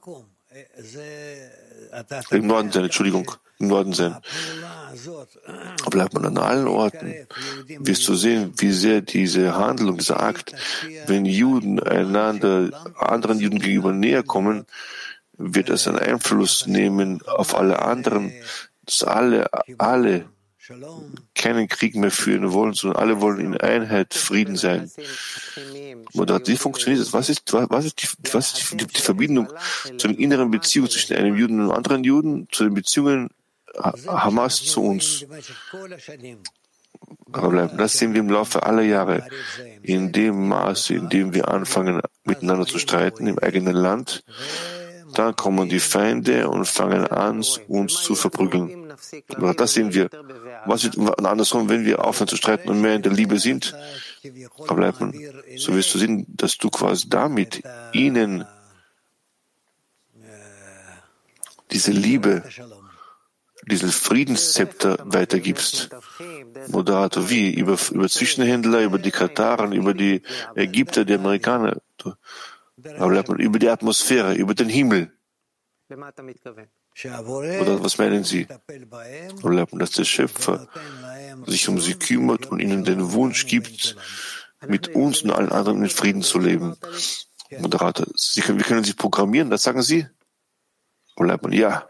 Im 2.30 2.46
Norden 2.46 2.72
sein, 2.72 2.84
Entschuldigung, 2.84 3.30
im 3.58 3.68
Norden 3.68 3.92
sein. 3.92 4.16
Bleibt 5.90 6.14
man 6.14 6.24
an 6.24 6.38
allen 6.38 6.66
Orten, 6.66 7.14
wirst 7.66 8.08
du 8.08 8.14
sehen, 8.14 8.54
wie 8.56 8.72
sehr 8.72 9.02
diese 9.02 9.54
Handlung, 9.54 9.98
dieser 9.98 10.20
Akt, 10.20 10.54
wenn 11.06 11.26
Juden 11.26 11.78
einander, 11.80 12.70
anderen 12.98 13.38
Juden 13.38 13.58
gegenüber 13.58 13.92
näher 13.92 14.22
kommen, 14.22 14.66
wird 15.34 15.70
es 15.70 15.86
einen 15.86 15.98
Einfluss 15.98 16.66
nehmen 16.66 17.22
auf 17.26 17.54
alle 17.54 17.80
anderen, 17.82 18.32
dass 18.88 19.04
alle, 19.04 19.48
alle 19.78 20.28
keinen 21.34 21.68
Krieg 21.68 21.94
mehr 21.94 22.10
führen 22.10 22.52
wollen, 22.52 22.74
sondern 22.74 23.00
alle 23.00 23.20
wollen 23.20 23.40
in 23.40 23.56
Einheit, 23.56 24.14
Frieden 24.14 24.56
sein. 24.56 24.90
Oder 26.14 26.46
wie 26.46 26.56
funktioniert 26.56 27.00
das? 27.00 27.12
Was 27.12 27.28
ist, 27.28 27.52
was 27.52 27.84
ist, 27.84 28.02
die, 28.02 28.08
was 28.32 28.52
ist 28.52 28.72
die, 28.72 28.86
die 28.86 29.00
Verbindung 29.00 29.48
zu 29.96 30.08
den 30.08 30.16
inneren 30.16 30.50
Beziehungen 30.50 30.90
zwischen 30.90 31.16
einem 31.16 31.36
Juden 31.36 31.60
und 31.60 31.66
einem 31.66 31.76
anderen 31.76 32.04
Juden, 32.04 32.48
zu 32.50 32.64
den 32.64 32.74
Beziehungen 32.74 33.30
Hamas 33.76 34.64
zu 34.64 34.82
uns? 34.82 35.26
Das 37.76 37.92
sehen 37.92 38.12
wir 38.12 38.20
im 38.20 38.30
Laufe 38.30 38.62
aller 38.64 38.82
Jahre. 38.82 39.26
In 39.82 40.12
dem 40.12 40.48
Maße, 40.48 40.94
in 40.94 41.08
dem 41.08 41.34
wir 41.34 41.48
anfangen, 41.48 42.00
miteinander 42.24 42.66
zu 42.66 42.78
streiten 42.78 43.26
im 43.26 43.38
eigenen 43.38 43.74
Land, 43.74 44.24
dann 45.14 45.36
kommen 45.36 45.68
die 45.68 45.80
Feinde 45.80 46.48
und 46.48 46.66
fangen 46.66 47.06
an, 47.06 47.44
uns 47.68 48.02
zu 48.02 48.14
verprügeln. 48.14 48.92
Aber 49.34 49.54
das 49.54 49.74
sehen 49.74 49.94
wir. 49.94 50.08
Was 50.66 50.84
wird 50.84 50.98
andersrum, 51.24 51.68
wenn 51.68 51.84
wir 51.84 52.04
aufhören 52.04 52.28
zu 52.28 52.36
streiten 52.36 52.68
und 52.68 52.80
mehr 52.80 52.94
in 52.94 53.02
der 53.02 53.12
Liebe 53.12 53.38
sind? 53.38 53.74
Bleibt 54.68 55.00
man. 55.00 55.14
So 55.56 55.74
wirst 55.74 55.94
du 55.94 55.98
sehen, 55.98 56.26
dass 56.28 56.58
du 56.58 56.70
quasi 56.70 57.08
damit 57.08 57.62
ihnen 57.92 58.44
diese 61.70 61.92
Liebe, 61.92 62.42
diesen 63.66 63.90
Friedenszepter 63.90 64.98
weitergibst. 65.04 65.90
Moderator, 66.68 67.28
wie? 67.28 67.52
Über, 67.52 67.76
über 67.92 68.08
Zwischenhändler, 68.08 68.82
über 68.82 68.98
die 68.98 69.10
Kataren, 69.10 69.72
über 69.72 69.94
die 69.94 70.22
Ägypter, 70.54 71.04
die 71.04 71.14
Amerikaner. 71.14 71.80
Aber 72.96 73.08
bleibt 73.10 73.28
man 73.28 73.38
über 73.38 73.58
die 73.58 73.68
Atmosphäre, 73.68 74.34
über 74.34 74.54
den 74.54 74.68
Himmel. 74.68 75.12
Oder 75.90 77.82
was 77.82 77.98
meinen 77.98 78.24
Sie? 78.24 78.46
Dass 78.46 79.90
der 79.92 80.04
Schöpfer 80.04 80.68
sich 81.46 81.68
um 81.68 81.80
sie 81.80 81.94
kümmert 81.94 82.46
und 82.46 82.60
ihnen 82.60 82.84
den 82.84 83.12
Wunsch 83.12 83.46
gibt, 83.46 83.96
mit 84.66 84.94
uns 84.94 85.22
und 85.22 85.30
allen 85.30 85.52
anderen 85.52 85.82
in 85.82 85.88
Frieden 85.90 86.22
zu 86.22 86.38
leben. 86.38 86.76
Moderator, 87.58 88.06
sie 88.14 88.40
können, 88.40 88.58
wir 88.58 88.64
können 88.64 88.84
sie 88.84 88.94
programmieren, 88.94 89.48
das 89.48 89.62
sagen 89.62 89.82
Sie? 89.82 90.06
Oder 91.16 91.38
ja. 91.50 91.88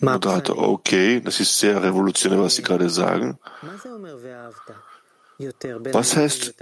Moderator, 0.00 0.58
okay, 0.58 1.20
das 1.20 1.40
ist 1.40 1.58
sehr 1.58 1.82
revolutionär, 1.82 2.40
was 2.40 2.56
Sie 2.56 2.62
gerade 2.62 2.90
sagen. 2.90 3.38
Was 5.38 6.16
heißt 6.16 6.54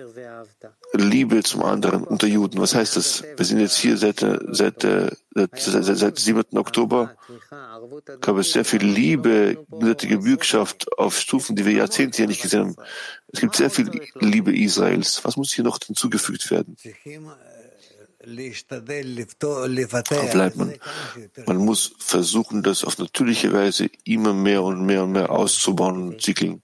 Liebe 0.95 1.43
zum 1.43 1.63
anderen 1.63 2.05
unter 2.05 2.27
Juden? 2.27 2.59
Was 2.59 2.75
heißt 2.75 2.97
das? 2.97 3.23
Wir 3.37 3.45
sind 3.45 3.61
jetzt 3.61 3.77
hier 3.77 3.97
seit, 3.99 4.21
seit, 4.21 4.83
seit, 4.83 5.59
seit, 5.59 5.85
seit 5.85 6.19
7. 6.19 6.57
Oktober. 6.57 7.15
Gab 8.21 8.37
es 8.39 8.53
sehr 8.53 8.65
viel 8.65 8.83
Liebe, 8.83 9.65
nötige 9.71 10.19
Bürgschaft 10.19 10.87
auf 10.99 11.19
Stufen, 11.19 11.55
die 11.57 11.67
wir 11.67 11.73
Jahrzehnte 11.73 12.17
hier 12.19 12.27
nicht 12.27 12.43
gesehen 12.43 12.61
haben. 12.61 12.77
Es 13.29 13.41
gibt 13.41 13.57
sehr 13.57 13.71
viel 13.71 13.91
Liebe 14.21 14.57
Israels. 14.57 15.25
Was 15.25 15.37
muss 15.37 15.53
hier 15.53 15.65
noch 15.65 15.79
hinzugefügt 15.85 16.51
werden? 16.51 16.77
bleibt 20.31 20.57
man. 20.57 20.75
Man 21.47 21.57
muss 21.57 21.95
versuchen, 21.99 22.63
das 22.63 22.85
auf 22.85 22.99
natürliche 22.99 23.53
Weise 23.53 23.91
immer 24.05 24.33
mehr 24.33 24.63
und 24.63 24.87
mehr 24.87 25.03
und 25.03 25.13
mehr 25.13 25.31
auszubauen 25.31 25.97
und 25.97 26.13
entwickeln. 26.13 26.63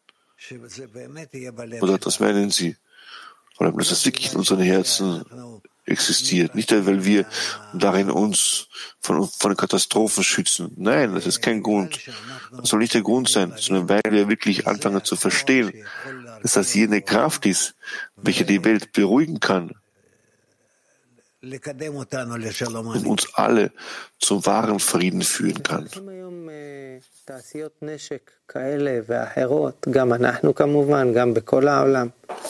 Oder 1.80 1.98
was 2.04 2.20
meinen 2.20 2.50
Sie? 2.50 2.76
Oder 3.58 3.72
dass 3.72 3.88
das 3.88 4.04
wirklich 4.04 4.32
in 4.32 4.38
unseren 4.38 4.60
Herzen 4.60 5.24
existiert. 5.84 6.54
Nicht, 6.54 6.70
weil 6.70 7.04
wir 7.04 7.26
darin 7.72 8.10
uns 8.10 8.68
von, 9.00 9.26
von 9.26 9.56
Katastrophen 9.56 10.22
schützen. 10.22 10.72
Nein, 10.76 11.14
das 11.14 11.26
ist 11.26 11.40
kein 11.40 11.62
Grund. 11.62 11.98
Das 12.52 12.68
soll 12.68 12.80
nicht 12.80 12.94
der 12.94 13.02
Grund 13.02 13.28
sein, 13.28 13.54
sondern 13.56 13.88
weil 13.88 14.12
wir 14.12 14.28
wirklich 14.28 14.66
anfangen 14.66 15.02
zu 15.04 15.16
verstehen, 15.16 15.72
dass 16.42 16.52
das 16.52 16.74
jene 16.74 17.02
Kraft 17.02 17.46
ist, 17.46 17.74
welche 18.16 18.44
die 18.44 18.64
Welt 18.64 18.92
beruhigen 18.92 19.40
kann 19.40 19.74
und 21.40 23.06
uns 23.06 23.34
alle 23.34 23.72
zum 24.18 24.44
wahren 24.44 24.80
Frieden 24.80 25.22
führen 25.22 25.62
kann. 25.62 25.88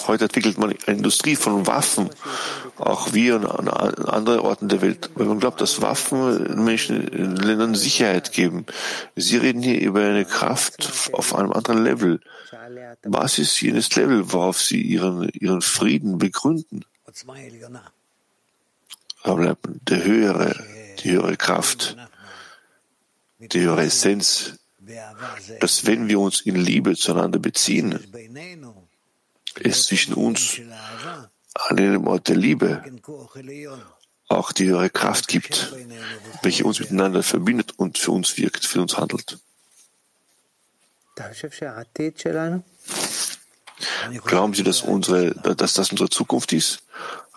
Heute 0.07 0.25
entwickelt 0.25 0.57
man 0.59 0.71
eine 0.87 0.99
Industrie 0.99 1.35
von 1.35 1.67
Waffen, 1.67 2.11
auch 2.77 3.13
wir 3.13 3.37
und 3.37 3.47
an 3.47 3.69
anderen 3.69 4.41
Orten 4.41 4.69
der 4.69 4.81
Welt, 4.81 5.11
weil 5.15 5.27
man 5.27 5.41
glaubt, 5.41 5.61
dass 5.61 5.83
Waffen 5.83 6.65
Menschen 6.65 7.09
in 7.09 7.35
Ländern 7.37 7.75
Sicherheit 7.75 8.33
geben. 8.33 8.67
Sie 9.17 9.37
reden 9.37 9.63
hier 9.63 9.81
über 9.81 10.01
eine 10.01 10.25
Kraft 10.25 11.11
auf 11.13 11.35
einem 11.35 11.53
anderen 11.53 11.83
Level. 11.83 12.21
Was 13.03 13.39
ist 13.39 13.61
jenes 13.61 13.95
Level, 13.97 14.33
worauf 14.33 14.61
Sie 14.61 14.81
Ihren, 14.81 15.29
Ihren 15.31 15.63
Frieden 15.63 16.19
begründen? 16.19 16.85
der 19.89 20.05
höhere, 20.05 20.55
die 21.03 21.11
höhere 21.11 21.37
Kraft, 21.37 21.97
die 23.41 23.61
höhere 23.61 23.85
Essenz, 23.85 24.58
dass 25.61 25.87
wenn 25.87 26.09
wir 26.09 26.21
uns 26.21 26.41
in 26.41 26.57
Liebe 26.57 26.97
zueinander 26.97 27.39
beziehen, 27.39 27.99
es 29.63 29.87
zwischen 29.87 30.15
uns 30.15 30.61
an 31.55 31.77
dem 31.77 32.07
Ort 32.07 32.29
der 32.29 32.37
Liebe 32.37 32.83
auch 34.29 34.53
die 34.53 34.67
höhere 34.67 34.91
Kraft 34.91 35.29
gibt, 35.29 35.75
welche 36.43 36.65
uns 36.65 36.81
miteinander 36.81 37.23
verbindet 37.23 37.73
und 37.77 37.99
für 37.99 38.13
uns 38.13 38.37
wirkt, 38.37 38.65
für 38.67 38.83
uns 38.83 38.97
handelt. 38.97 39.39
Glauben 44.25 44.55
Sie, 44.55 44.63
dass, 44.63 44.83
unsere, 44.83 45.35
dass 45.35 45.75
das 45.75 45.91
unsere 45.91 46.09
Zukunft 46.09 46.53
ist? 46.53 46.83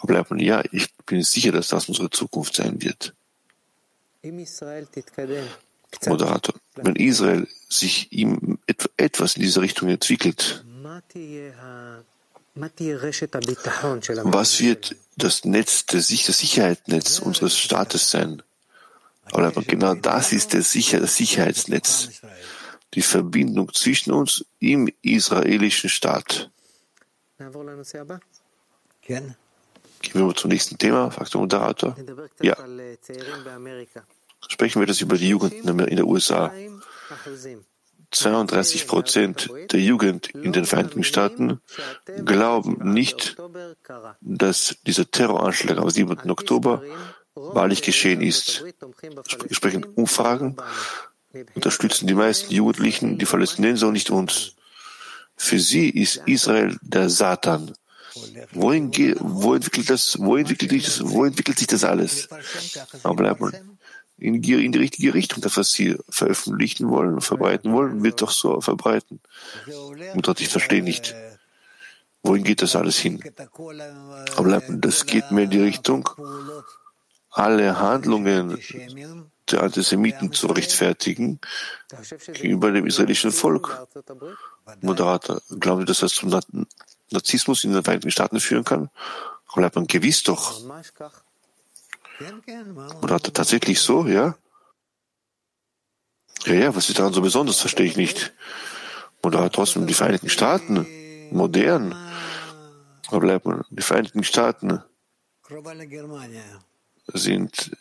bleibt 0.04 0.32
man, 0.32 0.40
ja, 0.40 0.64
ich 0.72 0.94
bin 1.06 1.24
sicher, 1.24 1.52
dass 1.52 1.70
das 1.70 1.88
unsere 1.88 2.10
Zukunft 2.10 2.56
sein 2.56 2.82
wird. 2.82 3.14
Moderator, 6.08 6.56
wenn 6.76 6.96
Israel 6.96 7.48
sich 7.70 8.12
ihm 8.12 8.60
etwas 8.98 9.36
in 9.36 9.42
diese 9.44 9.62
Richtung 9.62 9.90
entwickelt, 9.90 10.64
was 14.24 14.60
wird 14.60 14.96
das 15.18 15.46
Netz, 15.46 15.86
das 15.86 16.08
Sicherheitsnetz 16.08 17.20
unseres 17.20 17.58
Staates 17.58 18.12
sein? 18.12 18.44
Aber 19.32 19.52
genau 19.52 19.96
das 19.96 20.34
ist 20.34 20.54
der 20.54 20.62
Sicher 20.62 21.00
das 21.00 21.16
Sicherheitsnetz, 21.16 22.10
die 22.94 23.02
Verbindung 23.02 23.74
zwischen 23.74 24.12
uns 24.12 24.46
im 24.60 24.90
israelischen 25.02 25.90
Staat. 25.90 26.50
Gehen 30.02 30.28
wir 30.28 30.36
zum 30.36 30.50
nächsten 30.50 30.78
Thema, 30.78 31.12
fragt 31.12 31.34
der 31.34 31.42
Moderator. 31.42 31.96
Ja. 32.42 32.58
Sprechen 34.48 34.82
wir 34.82 34.88
das 34.88 35.02
über 35.02 35.18
die 35.18 35.30
Jugend 35.30 35.54
in 35.54 35.78
den 35.78 36.04
USA. 36.04 36.52
32 38.12 38.88
Prozent 38.88 39.50
der 39.72 39.80
Jugend 39.80 40.30
in 40.30 40.52
den 40.52 40.66
Vereinigten 40.66 41.04
Staaten 41.04 41.62
glauben 42.26 42.78
nicht, 42.94 43.38
dass 44.20 44.76
dieser 44.86 45.10
Terroranschlag 45.10 45.78
am 45.78 45.90
7. 45.90 46.30
Oktober 46.30 46.84
wahrlich 47.34 47.82
geschehen 47.82 48.22
ist. 48.22 48.64
Entsprechend 49.44 49.98
Umfragen 49.98 50.58
unterstützen 51.56 52.08
die 52.08 52.14
meisten 52.14 52.54
Jugendlichen 52.54 53.18
die 53.18 53.26
Palästinenser 53.26 53.88
und 53.88 53.94
nicht 53.94 54.10
uns. 54.10 54.56
Für 55.38 55.60
sie 55.60 55.90
ist 55.90 56.22
Israel 56.26 56.78
der 56.82 57.10
Satan. 57.10 57.74
Wohin, 58.52 58.92
wo 59.20 59.56
entwickelt 59.56 59.90
das, 59.90 60.20
wo 60.20 60.36
entwickelt 60.36 60.72
sich 60.72 60.84
das, 60.84 61.02
wo 61.02 61.24
entwickelt 61.24 61.58
sich 61.58 61.68
das 61.68 61.86
alles? 61.86 62.28
Aber 63.04 63.16
bleibt 63.16 63.40
man 63.40 63.71
in 64.22 64.42
die, 64.42 64.64
in 64.64 64.72
die 64.72 64.80
richtige 64.80 65.14
Richtung. 65.14 65.42
Das, 65.42 65.58
was 65.58 65.72
sie 65.72 65.98
veröffentlichen 66.10 66.90
wollen, 66.90 67.22
verbreiten 67.22 67.74
wollen, 67.74 68.04
wird 68.04 68.22
doch 68.22 68.32
so 68.32 68.62
verbreiten. 68.62 69.20
Mutter, 70.14 70.36
ich 70.38 70.50
verstehe 70.50 70.84
nicht. 70.84 71.16
Wohin 72.24 72.44
geht 72.44 72.62
das 72.62 72.76
alles 72.76 72.98
hin? 72.98 73.20
Aber 74.36 74.62
das 74.70 75.06
geht 75.08 75.32
mir 75.32 75.44
in 75.44 75.50
die 75.50 75.62
Richtung, 75.62 76.08
alle 77.32 77.80
Handlungen 77.80 78.60
der 79.50 79.64
Antisemiten 79.64 80.32
zu 80.32 80.48
rechtfertigen 80.48 81.40
gegenüber 82.34 82.72
dem 82.72 82.86
israelischen 82.86 83.32
Volk. 83.32 83.88
Moderator, 84.82 85.42
glauben 85.60 85.82
Sie, 85.82 85.86
dass 85.88 86.00
das 86.00 86.14
zum 86.14 86.30
Narzissmus 87.10 87.64
in 87.64 87.74
den 87.74 87.84
Vereinigten 87.84 88.12
Staaten 88.12 88.40
führen 88.40 88.64
kann? 88.64 88.90
Bleibt 89.56 89.76
man 89.76 89.88
gewiss 89.88 90.22
doch. 90.24 90.62
Oder 93.02 93.16
er 93.16 93.22
tatsächlich 93.22 93.80
so, 93.80 94.06
ja? 94.06 94.36
Ja, 96.46 96.54
ja, 96.54 96.76
was 96.76 96.90
ist 96.90 96.98
daran 96.98 97.14
so 97.14 97.22
besonders, 97.22 97.60
verstehe 97.60 97.86
ich 97.86 97.98
nicht. 97.98 98.34
Oder 99.24 99.52
trotzdem 99.52 99.86
die 99.86 99.94
Vereinigten 99.94 100.30
Staaten, 100.30 100.88
modern, 101.32 101.96
aber 103.08 103.20
bleibt 103.20 103.46
man, 103.46 103.64
die 103.70 103.84
Vereinigten 103.84 104.24
Staaten 104.24 104.82
sind, 107.14 107.72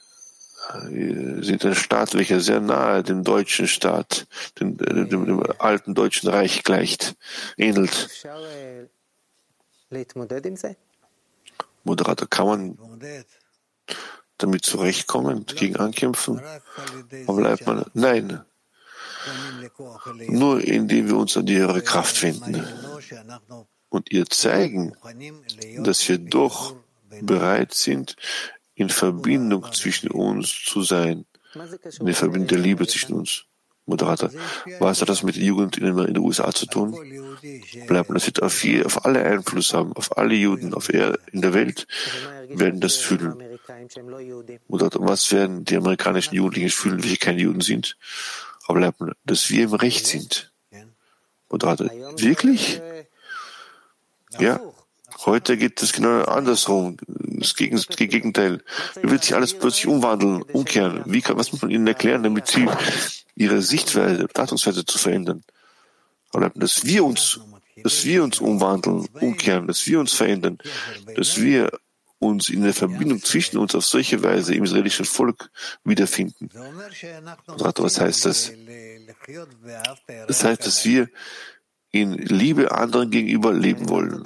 äh, 0.74 1.42
sind 1.42 1.64
ein 1.64 1.74
Staat, 1.74 2.14
welcher 2.14 2.40
sehr 2.40 2.60
nahe 2.60 3.02
dem 3.02 3.24
deutschen 3.24 3.68
Staat, 3.68 4.26
dem, 4.58 4.76
dem, 4.76 5.08
dem 5.08 5.42
alten 5.58 5.94
deutschen 5.94 6.28
Reich 6.28 6.62
gleicht, 6.64 7.16
ähnelt. 7.56 8.08
Moderator, 11.84 12.28
kann 12.28 12.46
man 12.46 12.78
damit 14.42 14.64
zurechtkommen, 14.64 15.46
gegen 15.46 15.76
ankämpfen? 15.76 16.40
Aber 17.26 17.36
bleibt 17.36 17.66
man, 17.66 17.84
nein. 17.94 18.44
Nur 20.28 20.62
indem 20.62 21.08
wir 21.08 21.16
uns 21.16 21.36
an 21.36 21.46
höhere 21.58 21.82
Kraft 21.82 22.22
wenden 22.22 22.66
und 23.90 24.10
ihr 24.10 24.26
zeigen, 24.26 24.96
dass 25.78 26.08
wir 26.08 26.18
doch 26.18 26.74
bereit 27.20 27.74
sind, 27.74 28.16
in 28.74 28.88
Verbindung 28.88 29.70
zwischen 29.72 30.10
uns 30.10 30.64
zu 30.64 30.82
sein, 30.82 31.26
in 31.98 32.06
der 32.06 32.14
Verbindung 32.14 32.48
der 32.48 32.58
Liebe 32.58 32.86
zwischen 32.86 33.14
uns. 33.14 33.44
Moderator, 33.90 34.30
was 34.78 35.00
hat 35.00 35.08
das 35.08 35.22
mit 35.22 35.36
Jugend 35.36 35.76
in 35.76 35.96
den 35.96 36.18
USA 36.18 36.50
zu 36.52 36.66
tun? 36.66 36.96
Bleibt, 37.86 38.10
das 38.10 38.26
wird 38.26 38.42
auf, 38.42 38.64
je, 38.64 38.84
auf 38.84 39.04
alle 39.04 39.22
Einfluss 39.22 39.74
haben, 39.74 39.92
auf 39.92 40.16
alle 40.16 40.34
Juden 40.34 40.72
auf 40.72 40.88
er, 40.88 41.18
in 41.32 41.42
der 41.42 41.52
Welt 41.52 41.86
werden 42.48 42.80
das 42.80 42.96
fühlen. 42.96 43.34
Moderator, 44.68 45.06
was 45.06 45.30
werden 45.32 45.64
die 45.64 45.76
amerikanischen 45.76 46.34
Jugendlichen 46.34 46.70
fühlen, 46.70 47.02
welche 47.02 47.18
keine 47.18 47.40
Juden 47.40 47.60
sind? 47.60 47.96
Aber 48.66 48.78
bleibt, 48.78 49.00
dass 49.24 49.50
wir 49.50 49.64
im 49.64 49.74
Recht 49.74 50.06
sind. 50.06 50.52
Moderator, 51.50 51.90
wirklich? 52.16 52.80
Ja. 54.38 54.60
Heute 55.26 55.58
geht 55.58 55.82
es 55.82 55.92
genau 55.92 56.22
andersrum. 56.22 56.96
Das 57.06 57.54
Gegenteil. 57.54 58.62
Wie 59.02 59.10
wird 59.10 59.24
sich 59.24 59.34
alles 59.34 59.52
plötzlich 59.58 59.86
umwandeln, 59.86 60.42
umkehren? 60.42 61.02
Wie 61.04 61.20
kann, 61.20 61.36
was 61.36 61.52
muss 61.52 61.60
man 61.60 61.70
ihnen 61.70 61.86
erklären, 61.86 62.22
damit 62.22 62.46
sie 62.46 62.66
ihre 63.40 63.62
Sichtweise, 63.62 64.26
Betrachtungsweise 64.26 64.84
zu 64.84 64.98
verändern. 64.98 65.42
Dass 66.54 66.84
wir 66.84 67.04
uns, 67.04 67.40
dass 67.82 68.04
wir 68.04 68.22
uns 68.22 68.38
umwandeln, 68.38 69.08
umkehren, 69.14 69.66
dass 69.66 69.86
wir 69.86 69.98
uns 69.98 70.12
verändern, 70.12 70.58
dass 71.16 71.40
wir 71.40 71.70
uns 72.18 72.50
in 72.50 72.62
der 72.62 72.74
Verbindung 72.74 73.22
zwischen 73.22 73.56
uns 73.56 73.74
auf 73.74 73.86
solche 73.86 74.22
Weise 74.22 74.54
im 74.54 74.64
israelischen 74.64 75.06
Volk 75.06 75.50
wiederfinden. 75.84 76.50
Was 77.46 77.98
heißt 77.98 78.26
das? 78.26 78.52
Das 80.28 80.44
heißt, 80.44 80.66
dass 80.66 80.84
wir 80.84 81.08
in 81.92 82.12
Liebe 82.12 82.70
anderen 82.70 83.10
gegenüber 83.10 83.52
leben 83.52 83.88
wollen. 83.88 84.22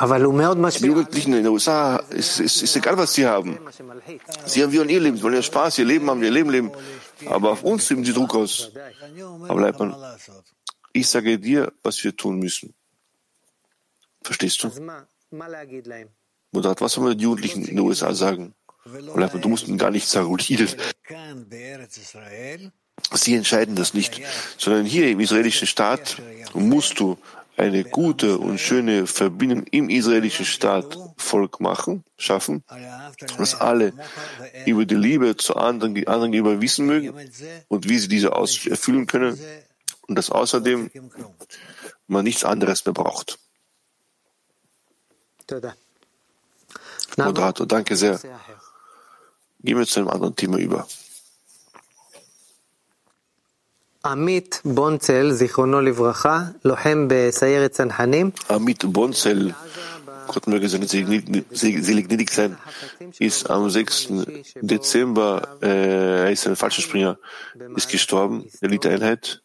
Die 0.00 0.86
Jugendlichen 0.86 1.34
in 1.34 1.44
den 1.44 1.48
USA, 1.48 1.96
ist, 2.08 2.40
ist, 2.40 2.62
ist 2.62 2.76
egal, 2.76 2.96
was 2.96 3.12
sie 3.12 3.26
haben. 3.26 3.58
Sie 4.46 4.62
haben 4.62 4.72
wie 4.72 4.76
ihr 4.76 4.84
Leben, 4.84 5.16
sie 5.18 5.22
wollen 5.22 5.34
ja 5.34 5.42
Spaß, 5.42 5.78
ihr 5.78 5.84
Leben 5.84 6.08
haben, 6.08 6.22
ihr 6.22 6.30
Leben 6.30 6.48
leben. 6.48 6.70
Aber 7.26 7.50
auf 7.50 7.62
uns 7.62 7.90
üben 7.90 8.02
sie 8.04 8.14
Druck 8.14 8.34
aus. 8.34 8.72
Aber 9.42 9.56
bleibt 9.56 9.78
man, 9.78 9.94
ich 10.94 11.06
sage 11.06 11.38
dir, 11.38 11.72
was 11.82 12.02
wir 12.02 12.16
tun 12.16 12.38
müssen. 12.38 12.72
Verstehst 14.22 14.62
du? 14.62 14.70
Mutter, 16.52 16.74
was 16.78 16.92
soll 16.92 17.04
man 17.04 17.12
den 17.12 17.20
Jugendlichen 17.20 17.64
in 17.64 17.76
den 17.76 17.80
USA 17.80 18.14
sagen? 18.14 18.54
Bleibt 19.14 19.34
man, 19.34 19.42
du 19.42 19.48
musst 19.50 19.68
ihnen 19.68 19.76
gar 19.76 19.90
nichts 19.90 20.10
sagen. 20.10 20.34
Sie 23.12 23.34
entscheiden 23.34 23.76
das 23.76 23.92
nicht, 23.92 24.20
sondern 24.56 24.86
hier 24.86 25.10
im 25.10 25.20
israelischen 25.20 25.66
Staat 25.66 26.20
musst 26.54 26.98
du 27.00 27.18
eine 27.60 27.84
gute 27.84 28.38
und 28.38 28.58
schöne 28.58 29.06
Verbindung 29.06 29.64
im 29.70 29.90
israelischen 29.90 30.46
Staat 30.46 30.96
Volk 31.18 31.60
machen, 31.60 32.04
schaffen, 32.16 32.64
dass 33.36 33.54
alle 33.60 33.92
über 34.64 34.86
die 34.86 34.94
Liebe 34.94 35.36
zu 35.36 35.56
anderen, 35.56 35.94
die 35.94 36.08
anderen 36.08 36.32
gegenüber 36.32 36.60
wissen 36.62 36.86
mögen 36.86 37.12
und 37.68 37.86
wie 37.88 37.98
sie 37.98 38.08
diese 38.08 38.30
erfüllen 38.30 39.06
können 39.06 39.38
und 40.08 40.16
dass 40.16 40.30
außerdem 40.30 40.90
man 42.06 42.24
nichts 42.24 42.44
anderes 42.44 42.84
mehr 42.86 42.94
braucht. 42.94 43.38
Moderator, 47.18 47.66
danke 47.66 47.94
sehr. 47.94 48.18
Gehen 49.62 49.78
wir 49.78 49.86
zu 49.86 50.00
einem 50.00 50.08
anderen 50.08 50.34
Thema 50.34 50.56
über. 50.56 50.88
Amit 54.02 54.62
Bonzel, 54.64 55.36
Zichrono 55.36 55.80
Livracha, 55.80 56.54
Lohem 56.62 57.08
Besayeret 57.08 57.74
Sanhanim. 57.74 58.32
Amit 58.48 58.90
Bonzel, 58.90 59.54
Gott 60.26 60.46
möge 60.46 60.70
seine 60.70 60.86
Selig 60.86 62.30
sein, 62.30 62.56
ist 63.18 63.50
am 63.50 63.68
6. 63.68 64.08
Dezember, 64.62 65.58
äh, 65.60 66.24
er 66.24 66.30
ist 66.30 66.46
ein 66.46 66.56
falscher 66.56 66.80
Springer, 66.80 67.18
ist 67.76 67.90
gestorben, 67.90 68.46
der 68.62 68.70
Eliteeinheit. 68.70 69.42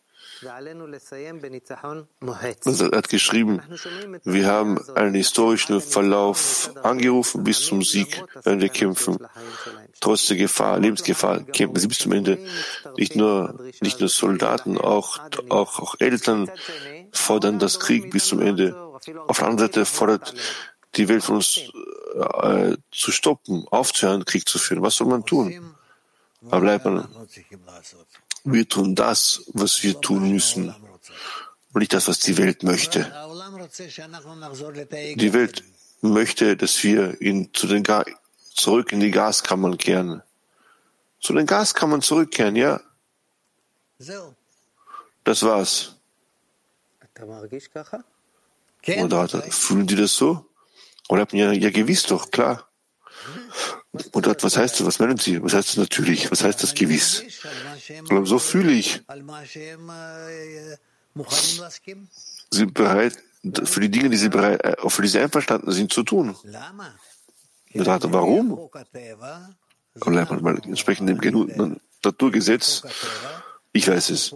Er 2.81 2.97
hat 2.97 3.10
geschrieben, 3.10 3.62
wir 4.23 4.48
haben 4.48 4.79
einen 4.96 5.15
historischen 5.15 5.81
Verlauf 5.81 6.71
angerufen 6.83 7.43
bis 7.43 7.65
zum 7.65 7.81
Sieg, 7.81 8.23
wenn 8.43 8.62
wir 8.62 8.69
kämpfen. 8.69 9.17
Trotz 10.00 10.27
der 10.27 10.37
Gefahr, 10.37 10.79
Lebensgefahr, 10.79 11.43
kämpfen 11.43 11.79
sie 11.79 11.87
bis 11.87 12.00
zum 12.00 12.12
Ende. 12.12 12.37
Nicht 12.98 13.15
nur, 13.15 13.60
nicht 13.81 14.00
nur 14.00 14.10
Soldaten, 14.10 14.77
auch, 14.77 15.19
auch, 15.50 15.79
auch 15.79 15.96
Eltern 16.00 16.50
fordern 17.12 17.60
das 17.60 17.79
Krieg 17.79 18.12
bis 18.12 18.27
zum 18.27 18.41
Ende. 18.41 18.75
Auf 19.27 19.37
der 19.37 19.48
anderen 19.48 19.69
Seite 19.69 19.85
fordert 19.85 20.33
die 20.96 21.08
Welt 21.08 21.23
von 21.23 21.37
uns 21.37 21.60
äh, 22.41 22.77
zu 22.91 23.12
stoppen, 23.12 23.65
aufzuhören, 23.69 24.25
Krieg 24.25 24.48
zu 24.48 24.60
führen. 24.60 24.81
Was 24.81 24.96
soll 24.96 25.08
man 25.08 25.25
tun? 25.25 25.75
Aber 26.50 26.62
bleibt 26.62 26.85
man 26.85 27.08
wir 28.46 28.69
tun 28.69 28.96
das, 28.96 29.43
was 29.54 29.83
wir 29.83 30.00
tun 30.00 30.31
müssen 30.31 30.69
und 31.73 31.79
nicht 31.79 31.93
das, 31.93 32.08
was 32.08 32.19
die 32.19 32.37
Welt 32.37 32.63
möchte. 32.63 33.12
Die 35.17 35.33
Welt 35.33 35.63
möchte, 36.02 36.56
dass 36.56 36.83
wir 36.83 37.19
in, 37.21 37.54
zu 37.54 37.67
den 37.67 37.83
zurück 38.54 38.91
in 38.91 39.00
die 39.02 39.12
Gaskammern 39.12 39.77
kehren. 39.77 40.21
Zu 41.19 41.33
den 41.33 41.46
Gaskammern 41.46 42.02
zurückkehren, 42.02 42.56
ja? 42.56 42.79
Das 45.23 45.43
war's. 45.43 45.96
Moderator, 49.02 49.41
fühlen 49.41 49.87
die 49.87 49.96
das 49.96 50.15
so? 50.15 50.46
Oder 51.10 51.27
ja, 51.31 51.52
ja 51.52 51.71
gewiss 51.71 52.04
doch, 52.04 52.29
klar. 52.29 52.69
Und 54.12 54.43
was 54.43 54.58
heißt 54.58 54.79
das? 54.79 54.85
Was 54.85 55.00
meinen 55.00 55.17
Sie? 55.17 55.41
Was 55.41 55.54
heißt 55.54 55.69
das 55.69 55.77
natürlich? 55.77 56.31
Was 56.31 56.43
heißt 56.43 56.62
das 56.62 56.73
gewiss? 56.73 57.23
Und 58.10 58.25
so 58.25 58.39
fühle 58.39 58.71
ich. 58.71 59.02
Sie 62.52 62.65
bereit, 62.65 63.17
für 63.63 63.79
die 63.79 63.89
Dinge, 63.89 64.10
die 64.10 64.17
sie 64.17 64.29
bereit, 64.29 64.63
äh, 64.63 64.75
für 64.89 65.02
die 65.02 65.08
sie 65.08 65.19
einverstanden 65.19 65.71
sind, 65.71 65.93
zu 65.93 66.04
tun. 66.04 66.35
Betrachter, 67.73 68.12
warum? 68.12 68.69
Weil 69.96 70.60
entsprechend 70.65 71.10
dem 71.10 71.77
Naturgesetz, 72.04 72.83
ich 73.76 73.90
weiß 73.90 74.10
es, 74.12 74.34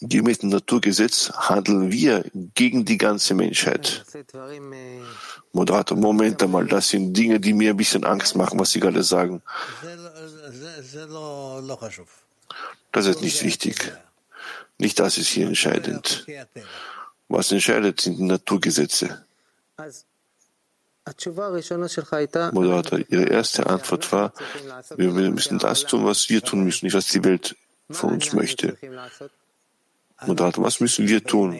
gemäß 0.00 0.38
dem 0.38 0.50
Naturgesetz 0.50 1.32
handeln 1.32 1.90
wir 1.90 2.24
gegen 2.54 2.84
die 2.84 2.98
ganze 2.98 3.34
Menschheit. 3.34 4.04
Moderator, 5.52 5.98
Moment 5.98 6.40
einmal, 6.40 6.66
das 6.66 6.90
sind 6.90 7.12
Dinge, 7.14 7.40
die 7.40 7.52
mir 7.52 7.70
ein 7.70 7.76
bisschen 7.76 8.04
Angst 8.04 8.36
machen, 8.36 8.60
was 8.60 8.70
Sie 8.70 8.78
gerade 8.78 9.02
sagen. 9.02 9.42
Das 12.92 13.06
ist 13.06 13.22
nicht 13.22 13.42
wichtig. 13.42 13.92
Nicht 14.78 15.00
das 15.00 15.18
ist 15.18 15.26
hier 15.26 15.48
entscheidend. 15.48 16.26
Was 17.26 17.50
entscheidet, 17.50 18.02
sind 18.02 18.18
die 18.18 18.22
Naturgesetze. 18.22 19.24
Moderator, 22.52 22.98
Ihre 23.08 23.24
erste 23.24 23.66
Antwort 23.66 24.12
war, 24.12 24.32
wir 24.96 25.10
müssen 25.10 25.58
das 25.58 25.84
tun, 25.84 26.04
was 26.06 26.30
wir 26.30 26.40
tun 26.40 26.64
müssen, 26.64 26.86
nicht 26.86 26.94
was 26.94 27.08
die 27.08 27.22
Welt 27.24 27.56
von 27.90 28.14
uns 28.14 28.32
möchte. 28.32 28.76
Moderator, 30.26 30.64
was 30.64 30.80
müssen 30.80 31.08
wir 31.08 31.22
tun? 31.24 31.58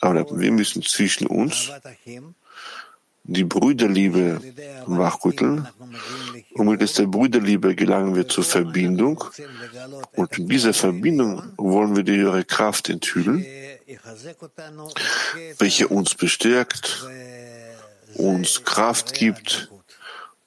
Aber 0.00 0.38
wir 0.38 0.52
müssen 0.52 0.82
zwischen 0.82 1.26
uns 1.26 1.70
die 3.24 3.44
Brüderliebe 3.44 4.40
wachrütteln. 4.86 5.66
Und 6.52 6.66
mit 6.66 6.98
der 6.98 7.06
Brüderliebe 7.06 7.74
gelangen 7.74 8.14
wir 8.14 8.28
zur 8.28 8.44
Verbindung. 8.44 9.24
Und 10.12 10.38
in 10.38 10.48
dieser 10.48 10.74
Verbindung 10.74 11.52
wollen 11.56 11.96
wir 11.96 12.02
die 12.02 12.16
höhere 12.16 12.44
Kraft 12.44 12.90
enthüllen, 12.90 13.44
welche 15.58 15.88
uns 15.88 16.14
bestärkt, 16.14 17.06
uns 18.14 18.62
Kraft 18.64 19.14
gibt. 19.14 19.70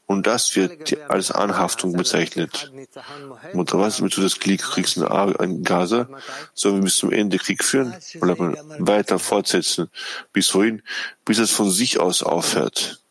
Und 0.07 0.25
das 0.25 0.55
wird 0.55 0.97
als 1.09 1.31
Anhaftung 1.31 1.91
bezeichnet. 1.91 2.71
Und 3.53 3.73
was 3.73 3.99
mit 3.99 4.15
du 4.15 4.21
das 4.21 4.39
Krieg 4.39 4.61
kriegst 4.61 4.95
in 4.95 5.63
Gaza? 5.63 6.07
Sollen 6.53 6.77
wir 6.77 6.83
bis 6.83 6.95
zum 6.95 7.11
Ende 7.11 7.37
Krieg 7.37 7.61
führen? 7.61 7.93
Oder 8.21 8.37
weiter 8.79 9.19
fortsetzen? 9.19 9.89
Bis 10.31 10.55
wohin? 10.55 10.81
Bis 11.25 11.39
es 11.39 11.51
von 11.51 11.69
sich 11.69 11.99
aus 11.99 12.23
aufhört. 12.23 13.03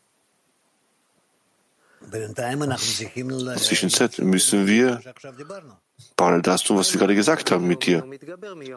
Zwischenzeit 3.57 4.17
müssen 4.19 4.65
wir 4.65 5.01
parallel 6.15 6.41
das 6.41 6.63
tun, 6.63 6.77
was 6.77 6.91
wir 6.93 6.99
gerade 6.99 7.15
gesagt 7.15 7.51
haben 7.51 7.67
mit 7.67 7.85
dir. 7.85 8.03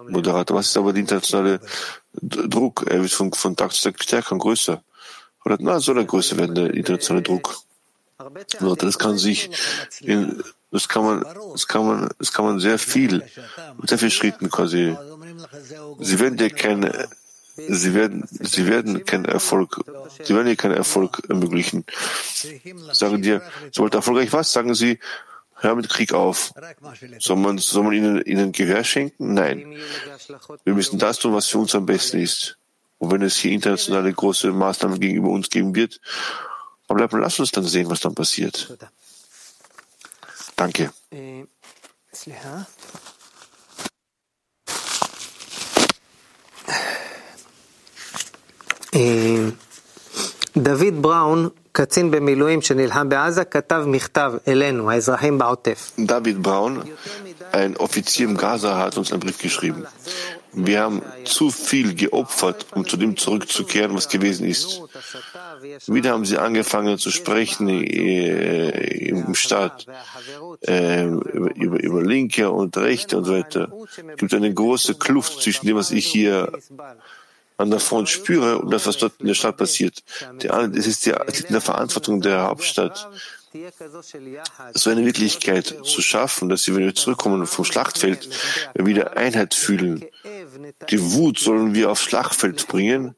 Moderator, 0.08 0.58
was 0.58 0.66
ist 0.66 0.76
aber 0.76 0.92
der 0.92 1.00
internationale 1.00 1.60
Druck? 2.20 2.84
Er 2.86 3.00
wird 3.00 3.12
von, 3.12 3.32
von 3.32 3.56
Tag 3.56 3.72
zu 3.72 3.82
Tag 3.82 4.02
stärker 4.02 4.32
und 4.32 4.40
größer. 4.40 4.82
Oder 5.44 5.56
na, 5.60 5.80
soll 5.80 5.98
er 5.98 6.04
größer 6.04 6.36
werden, 6.36 6.54
der 6.54 6.74
internationale 6.74 7.22
Druck? 7.22 7.56
Das 8.78 8.98
kann 8.98 9.18
sich, 9.18 9.50
in, 10.00 10.42
das 10.70 10.88
kann 10.88 11.04
man, 11.04 11.24
das 11.52 11.66
kann 11.66 11.86
man, 11.86 12.08
das 12.18 12.32
kann 12.32 12.44
man 12.44 12.60
sehr 12.60 12.78
viel, 12.78 13.22
sehr 13.84 13.98
vielen 13.98 14.10
Schritten 14.10 14.50
quasi. 14.50 14.96
Sie 16.00 16.20
werden 16.20 16.36
dir 16.36 16.50
keine, 16.50 17.08
sie 17.56 17.94
werden, 17.94 18.26
sie 18.28 18.66
werden 18.66 19.04
keinen 19.04 19.24
Erfolg, 19.24 19.80
sie 20.22 20.34
werden 20.34 20.46
dir 20.46 20.56
keinen 20.56 20.74
Erfolg 20.76 21.22
ermöglichen. 21.28 21.84
Sagen 22.92 23.22
dir, 23.22 23.42
sie 23.72 23.80
wollten 23.80 23.96
erfolgreich 23.96 24.32
was? 24.32 24.52
Sagen 24.52 24.74
sie, 24.74 24.98
hör 25.54 25.74
mit 25.74 25.88
Krieg 25.88 26.12
auf. 26.12 26.52
Soll 27.18 27.36
man, 27.36 27.58
soll 27.58 27.84
man 27.84 27.92
ihnen, 27.92 28.22
ihnen 28.22 28.52
Gehör 28.52 28.84
schenken? 28.84 29.34
Nein. 29.34 29.76
Wir 30.64 30.74
müssen 30.74 30.98
das 30.98 31.18
tun, 31.18 31.34
was 31.34 31.46
für 31.46 31.58
uns 31.58 31.74
am 31.74 31.86
besten 31.86 32.20
ist. 32.20 32.56
Und 32.98 33.10
wenn 33.12 33.22
es 33.22 33.38
hier 33.38 33.52
internationale 33.52 34.12
große 34.12 34.52
Maßnahmen 34.52 35.00
gegenüber 35.00 35.30
uns 35.30 35.48
geben 35.48 35.74
wird, 35.74 36.00
aber 36.89 37.19
lass 37.19 37.39
uns 37.39 37.51
dann 37.51 37.65
sehen, 37.65 37.89
was 37.89 37.99
dann 38.01 38.15
passiert. 38.15 38.73
Danke. 40.55 40.91
דוד 50.57 51.01
בראון, 51.01 51.49
קצין 51.71 52.11
במילואים 52.11 52.61
שנלחם 52.61 53.09
בעזה, 53.09 53.43
כתב 53.43 53.83
מכתב 53.87 54.33
אלינו, 54.47 54.91
האזרחים 54.91 55.37
בעוטף. 55.37 55.91
David 55.99 56.41
Braun, 56.41 56.83
ein 57.51 57.75
Offizier 57.77 58.25
im 58.29 58.37
Gaza, 58.37 58.77
hat 58.77 58.97
uns 58.97 59.11
einen 59.11 59.19
Brief 59.19 59.37
geschrieben. 59.39 59.85
Wir 60.53 60.81
haben 60.83 61.01
zu 61.25 61.51
viel 61.51 61.93
geopfert, 61.93 62.67
um 62.75 62.87
zu 62.87 62.95
dem 62.95 63.17
zurückzukehren, 63.17 63.93
was 63.97 64.07
gewesen 64.07 64.47
ist. 64.47 64.81
Wieder 65.86 66.10
haben 66.10 66.24
sie 66.24 66.38
angefangen 66.38 66.98
zu 66.98 67.10
sprechen 67.10 67.68
äh, 67.68 68.70
im 69.08 69.34
Staat 69.34 69.86
äh, 70.66 71.04
über, 71.04 71.82
über 71.82 72.02
Linke 72.02 72.50
und 72.50 72.76
Rechte 72.76 73.18
und 73.18 73.24
so 73.24 73.32
weiter. 73.32 73.72
Es 74.08 74.16
gibt 74.16 74.34
eine 74.34 74.52
große 74.52 74.94
Kluft 74.94 75.42
zwischen 75.42 75.66
dem, 75.66 75.76
was 75.76 75.90
ich 75.90 76.06
hier 76.06 76.52
an 77.56 77.70
der 77.70 77.80
Front 77.80 78.08
spüre 78.08 78.58
und 78.58 78.72
das, 78.72 78.86
was 78.86 78.96
dort 78.96 79.14
in 79.20 79.26
der 79.26 79.34
Stadt 79.34 79.56
passiert. 79.56 80.02
Es 80.72 80.86
ist 80.86 81.04
die, 81.04 81.10
in 81.10 81.52
der 81.52 81.60
Verantwortung 81.60 82.20
der 82.20 82.44
Hauptstadt, 82.44 83.08
so 84.74 84.90
eine 84.90 85.04
Wirklichkeit 85.04 85.74
zu 85.82 86.00
schaffen, 86.02 86.48
dass 86.48 86.62
sie, 86.62 86.74
wenn 86.74 86.84
wir 86.84 86.94
zurückkommen 86.94 87.46
vom 87.46 87.64
Schlachtfeld, 87.64 88.28
wieder 88.74 89.16
Einheit 89.16 89.54
fühlen. 89.54 90.04
Die 90.88 91.12
Wut 91.12 91.38
sollen 91.38 91.74
wir 91.74 91.90
aufs 91.90 92.02
Schlachtfeld 92.02 92.68
bringen 92.68 93.14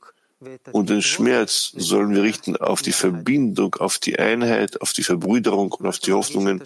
und 0.72 0.90
den 0.90 1.02
Schmerz 1.02 1.72
sollen 1.76 2.14
wir 2.14 2.22
richten 2.22 2.56
auf 2.56 2.82
die 2.82 2.92
Verbindung, 2.92 3.74
auf 3.76 3.98
die 3.98 4.18
Einheit, 4.18 4.80
auf 4.80 4.92
die 4.92 5.02
Verbrüderung 5.02 5.72
und 5.72 5.86
auf 5.86 5.98
die 5.98 6.12
Hoffnungen, 6.12 6.62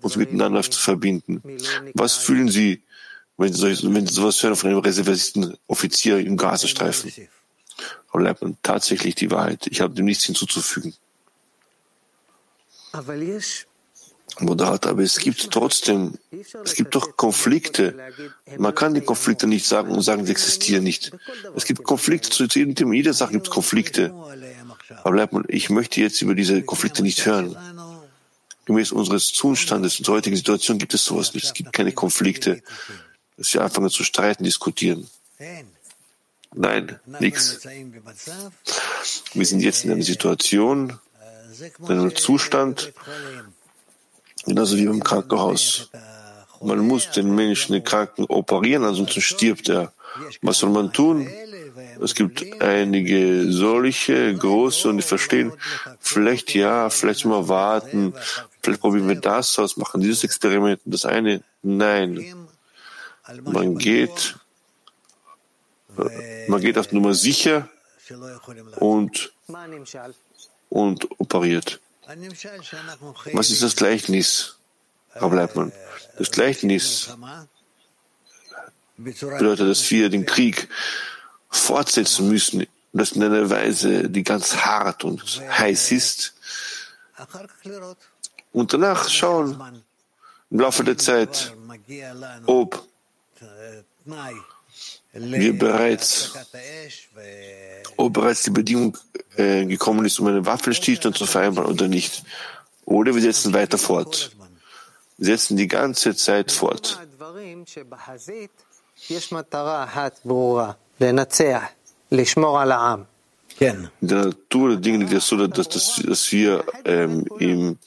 uns 0.00 0.16
miteinander 0.16 0.62
zu 0.62 0.80
verbinden. 0.80 1.42
Was 1.94 2.16
fühlen 2.16 2.48
Sie, 2.48 2.82
wenn 3.36 3.52
Sie, 3.52 3.94
wenn 3.94 4.06
Sie 4.06 4.14
sowas 4.14 4.42
hören 4.42 4.56
von 4.56 4.70
einem 4.70 4.80
reservisten 4.80 5.56
Offizier 5.66 6.18
im 6.18 6.36
Gazastreifen? 6.36 7.12
Aber 8.10 8.34
tatsächlich 8.62 9.14
die 9.16 9.30
Wahrheit. 9.30 9.66
Ich 9.66 9.80
habe 9.80 9.94
dem 9.94 10.04
nichts 10.04 10.24
hinzuzufügen. 10.24 10.94
Moderator, 14.40 14.92
aber 14.92 15.02
es 15.02 15.18
gibt 15.18 15.50
trotzdem, 15.50 16.14
es 16.64 16.74
gibt 16.74 16.94
doch 16.94 17.16
Konflikte. 17.16 17.94
Man 18.58 18.74
kann 18.74 18.94
die 18.94 19.00
Konflikte 19.00 19.46
nicht 19.46 19.66
sagen 19.66 19.92
und 19.92 20.02
sagen, 20.02 20.26
sie 20.26 20.32
existieren 20.32 20.84
nicht. 20.84 21.12
Es 21.54 21.64
gibt 21.64 21.84
Konflikte 21.84 22.30
zu 22.30 22.44
jedem 22.44 22.74
Thema, 22.74 22.94
jeder 22.94 23.14
Sache 23.14 23.32
gibt 23.32 23.46
es 23.46 23.52
Konflikte. 23.52 24.12
Aber 25.02 25.28
ich 25.48 25.70
möchte 25.70 26.00
jetzt 26.00 26.22
über 26.22 26.34
diese 26.34 26.62
Konflikte 26.62 27.02
nicht 27.02 27.24
hören. 27.26 27.56
Gemäß 28.66 28.92
unseres 28.92 29.28
Zustandes, 29.28 29.98
unserer 29.98 30.16
heutigen 30.16 30.36
Situation 30.36 30.78
gibt 30.78 30.94
es 30.94 31.04
sowas 31.04 31.34
nicht. 31.34 31.44
Es 31.44 31.54
gibt 31.54 31.72
keine 31.72 31.92
Konflikte, 31.92 32.62
dass 33.36 33.52
wir 33.52 33.62
anfangen 33.62 33.90
zu 33.90 34.04
streiten, 34.04 34.44
diskutieren. 34.44 35.08
Nein, 36.54 36.98
nichts. 37.20 37.66
Wir 39.34 39.46
sind 39.46 39.60
jetzt 39.60 39.84
in 39.84 39.92
einer 39.92 40.02
Situation, 40.02 40.98
in 41.80 41.86
einem 41.86 42.16
Zustand, 42.16 42.92
genauso 44.46 44.76
wie 44.76 44.84
im 44.84 45.02
Krankenhaus. 45.02 45.90
Man 46.60 46.78
muss 46.78 47.10
den 47.10 47.34
Menschen, 47.34 47.72
den 47.72 47.84
Kranken 47.84 48.24
operieren, 48.24 48.84
ansonsten 48.84 49.20
stirbt 49.20 49.68
er. 49.68 49.92
Was 50.42 50.58
soll 50.58 50.70
man 50.70 50.92
tun? 50.92 51.28
Es 52.00 52.14
gibt 52.14 52.62
einige 52.62 53.50
solche, 53.50 54.34
große, 54.34 54.88
und 54.88 54.98
die 54.98 55.02
verstehen, 55.02 55.52
vielleicht 56.00 56.54
ja, 56.54 56.90
vielleicht 56.90 57.24
mal 57.24 57.48
warten, 57.48 58.14
vielleicht 58.62 58.80
probieren 58.80 59.08
wir 59.08 59.20
das 59.20 59.58
aus, 59.58 59.76
machen 59.76 60.00
dieses 60.00 60.24
Experiment. 60.24 60.80
Das 60.84 61.04
eine, 61.04 61.42
nein. 61.62 62.34
Man 63.42 63.76
geht, 63.76 64.36
man 66.48 66.60
geht 66.60 66.78
auf 66.78 66.92
Nummer 66.92 67.14
sicher 67.14 67.68
und, 68.76 69.32
und 70.68 71.20
operiert. 71.20 71.80
Was 73.32 73.50
ist 73.50 73.62
das 73.62 73.76
Gleichnis, 73.76 74.56
Frau 75.10 75.28
Bleibmann? 75.28 75.72
Das 76.18 76.30
Gleichnis 76.30 77.08
bedeutet, 78.96 79.68
dass 79.68 79.90
wir 79.90 80.08
den 80.10 80.26
Krieg 80.26 80.68
fortsetzen 81.50 82.28
müssen, 82.28 82.66
das 82.92 83.12
in 83.12 83.22
einer 83.22 83.48
Weise, 83.50 84.08
die 84.08 84.22
ganz 84.22 84.56
hart 84.56 85.04
und 85.04 85.22
heiß 85.50 85.92
ist. 85.92 86.34
Und 88.52 88.72
danach 88.72 89.08
schauen 89.08 89.82
im 90.50 90.60
Laufe 90.60 90.84
der 90.84 90.98
Zeit, 90.98 91.52
ob 92.46 92.86
wir 95.14 95.58
bereits, 95.58 96.32
ob 97.96 98.12
bereits 98.12 98.42
die 98.42 98.50
Bedingung 98.50 98.98
äh, 99.36 99.64
gekommen 99.64 100.04
ist, 100.04 100.18
um 100.18 100.26
einen 100.26 100.44
Waffenstillstand 100.44 101.16
zu 101.16 101.26
vereinbaren 101.26 101.70
oder 101.70 101.88
nicht. 101.88 102.24
Oder 102.84 103.14
wir 103.14 103.22
setzen 103.22 103.54
weiter 103.54 103.78
fort. 103.78 104.32
Wir 105.16 105.26
setzen 105.26 105.56
die 105.56 105.68
ganze 105.68 106.16
Zeit 106.16 106.50
fort. 106.50 106.98
In 113.60 113.90
der 114.00 114.24
Natur 114.26 114.70
der 114.70 114.78
Dinge 114.78 115.04
ist 115.04 115.12
es 115.12 115.28
so, 115.28 115.46
dass, 115.46 115.68
dass, 115.68 116.02
dass 116.04 116.32
wir 116.32 116.64
ähm, 116.84 117.24
im, 117.38 117.78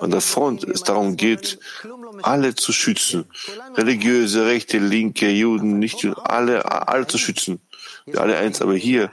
an 0.00 0.10
der 0.10 0.20
Front 0.20 0.64
es 0.64 0.82
darum 0.82 1.16
geht, 1.16 1.58
alle 2.26 2.54
zu 2.54 2.72
schützen. 2.72 3.24
Religiöse, 3.76 4.46
rechte, 4.46 4.78
linke, 4.78 5.30
Juden, 5.30 5.78
nicht 5.78 6.04
alle, 6.24 6.64
alle 6.88 7.06
zu 7.06 7.18
schützen. 7.18 7.60
Wir 8.06 8.20
alle 8.20 8.36
eins. 8.36 8.60
Aber 8.60 8.74
hier 8.74 9.10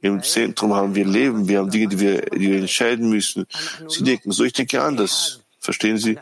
im 0.00 0.22
Zentrum 0.22 0.74
haben 0.74 0.94
wir 0.94 1.06
Leben, 1.06 1.48
wir 1.48 1.58
haben 1.58 1.70
Dinge, 1.70 1.88
die 1.88 2.00
wir, 2.00 2.22
die 2.22 2.50
wir 2.50 2.58
entscheiden 2.58 3.08
müssen. 3.08 3.46
Sie 3.88 4.02
denken 4.02 4.32
so, 4.32 4.44
ich 4.44 4.52
denke 4.52 4.82
anders. 4.82 5.40
Verstehen 5.60 5.96
Sie? 5.96 6.18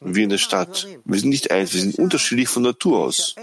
Wie 0.00 0.22
in 0.22 0.28
der 0.28 0.38
Stadt. 0.38 0.86
Wir 1.04 1.18
sind 1.18 1.30
nicht 1.30 1.50
eins, 1.50 1.74
wir 1.74 1.80
sind 1.80 1.98
unterschiedlich 1.98 2.48
von 2.48 2.62
Natur 2.62 3.00
aus. 3.00 3.34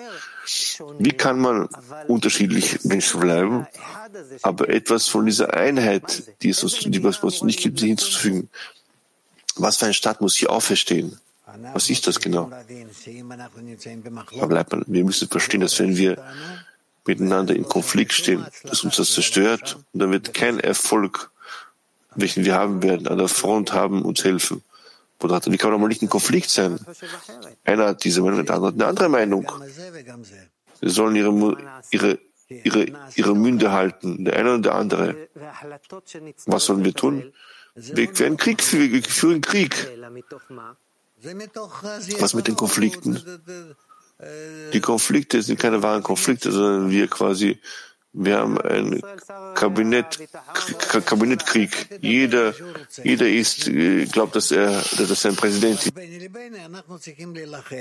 Wie 0.97 1.11
kann 1.11 1.39
man 1.39 1.67
unterschiedlich 2.07 2.85
Menschen 2.85 3.19
bleiben, 3.19 3.67
aber 4.43 4.69
etwas 4.69 5.07
von 5.07 5.25
dieser 5.25 5.53
Einheit, 5.53 6.23
die 6.41 6.49
es 6.49 6.63
uns, 6.63 6.79
die 6.79 7.03
es 7.03 7.17
uns 7.17 7.41
nicht 7.41 7.59
gibt, 7.59 7.81
hinzuzufügen? 7.81 8.49
Was 9.55 9.77
für 9.77 9.87
ein 9.87 9.93
Staat 9.93 10.21
muss 10.21 10.35
hier 10.35 10.51
auferstehen? 10.51 11.19
Was 11.73 11.89
ist 11.89 12.07
das 12.07 12.19
genau? 12.19 12.49
Aber 14.37 14.47
bleibt 14.47 14.71
man, 14.71 14.83
wir 14.87 15.03
müssen 15.03 15.27
verstehen, 15.27 15.61
dass 15.61 15.77
wenn 15.79 15.97
wir 15.97 16.17
miteinander 17.05 17.55
in 17.55 17.67
Konflikt 17.67 18.13
stehen, 18.13 18.45
dass 18.63 18.83
uns 18.83 18.95
das 18.95 19.11
zerstört 19.11 19.77
und 19.91 19.99
dann 19.99 20.11
wird 20.11 20.33
kein 20.33 20.59
Erfolg, 20.59 21.31
welchen 22.15 22.45
wir 22.45 22.55
haben 22.55 22.81
werden, 22.81 23.07
an 23.07 23.17
der 23.17 23.27
Front 23.27 23.73
haben, 23.73 24.03
uns 24.03 24.23
helfen. 24.23 24.63
Wie 25.19 25.57
kann 25.57 25.71
man 25.71 25.81
mal 25.81 25.87
nicht 25.87 26.01
in 26.01 26.09
Konflikt 26.09 26.49
sein? 26.49 26.79
Einer 27.63 27.87
hat 27.87 28.03
diese 28.03 28.21
Meinung, 28.21 28.45
der 28.45 28.55
andere 28.55 28.67
hat 28.67 28.75
eine 28.75 28.85
andere 28.85 29.09
Meinung. 29.09 29.51
Sie 30.81 30.89
sollen 30.89 31.15
ihre, 31.15 31.57
ihre, 31.91 32.19
ihre, 32.49 32.85
ihre 33.15 33.35
Münde 33.35 33.71
halten, 33.71 34.25
der 34.25 34.35
eine 34.37 34.53
und 34.53 34.65
der 34.65 34.75
andere. 34.75 35.29
Was 36.45 36.65
sollen 36.65 36.83
wir 36.83 36.93
tun? 36.93 37.31
Wir 37.75 38.13
führen 38.13 38.37
Krieg, 38.37 38.59
wir 38.73 39.03
führen 39.03 39.41
Krieg. 39.41 39.75
Was 42.19 42.33
mit 42.33 42.47
den 42.47 42.55
Konflikten? 42.55 43.21
Die 44.73 44.79
Konflikte 44.79 45.41
sind 45.41 45.59
keine 45.59 45.81
wahren 45.81 46.03
Konflikte, 46.03 46.51
sondern 46.51 46.89
wir 46.89 47.07
quasi, 47.07 47.59
wir 48.13 48.37
haben 48.37 48.59
einen 48.61 49.01
Kabinett, 49.55 50.19
Kabinettkrieg. 51.05 51.99
Jeder, 52.01 52.53
jeder 53.03 53.27
ist, 53.27 53.67
äh, 53.67 54.05
glaubt, 54.05 54.35
dass 54.35 54.51
er, 54.51 54.83
dass 54.97 55.25
er 55.25 55.31
ein 55.31 55.35
Präsident 55.35 55.85
ist. 55.85 55.93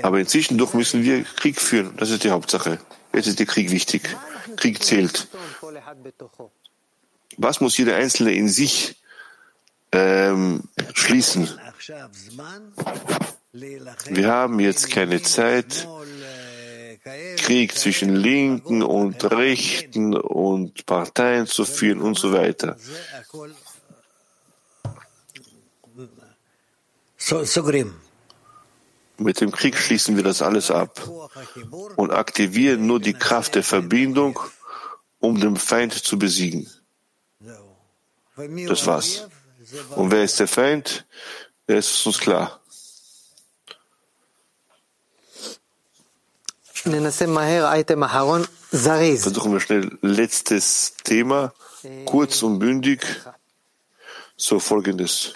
Aber 0.03 0.19
inzwischen 0.19 0.57
doch 0.57 0.73
müssen 0.73 1.03
wir 1.03 1.23
Krieg 1.23 1.61
führen. 1.61 1.93
Das 1.97 2.09
ist 2.09 2.23
die 2.23 2.31
Hauptsache. 2.31 2.79
Jetzt 3.13 3.27
ist 3.27 3.39
der 3.39 3.45
Krieg 3.45 3.69
wichtig. 3.71 4.15
Krieg 4.55 4.83
zählt. 4.83 5.27
Was 7.37 7.61
muss 7.61 7.77
jeder 7.77 7.95
Einzelne 7.95 8.33
in 8.33 8.49
sich 8.49 9.02
ähm, 9.93 10.63
schließen? 10.93 11.49
Wir 14.09 14.27
haben 14.27 14.59
jetzt 14.59 14.89
keine 14.89 15.21
Zeit, 15.21 15.87
Krieg 17.37 17.77
zwischen 17.77 18.15
Linken 18.15 18.81
und 18.81 19.23
Rechten 19.31 20.15
und 20.15 20.85
Parteien 20.85 21.45
zu 21.47 21.65
führen 21.65 22.01
und 22.01 22.17
so 22.17 22.31
weiter. 22.31 22.77
Mit 29.17 29.41
dem 29.41 29.51
Krieg 29.51 29.77
schließen 29.77 30.15
wir 30.15 30.23
das 30.23 30.41
alles 30.41 30.71
ab 30.71 31.07
und 31.95 32.11
aktivieren 32.11 32.87
nur 32.87 32.99
die 32.99 33.13
Kraft 33.13 33.55
der 33.55 33.63
Verbindung, 33.63 34.39
um 35.19 35.39
den 35.39 35.57
Feind 35.57 35.93
zu 35.93 36.17
besiegen. 36.17 36.69
Das 38.67 38.87
war's. 38.87 39.27
Und 39.95 40.11
wer 40.11 40.23
ist 40.23 40.39
der 40.39 40.47
Feind? 40.47 41.05
Wer 41.67 41.77
ist 41.77 42.05
uns 42.05 42.19
klar? 42.19 42.59
Versuchen 49.23 49.53
wir 49.53 49.59
schnell 49.61 49.97
letztes 50.01 50.93
Thema, 51.03 51.53
kurz 52.05 52.43
und 52.43 52.59
bündig. 52.59 53.01
So 54.35 54.59
folgendes. 54.59 55.33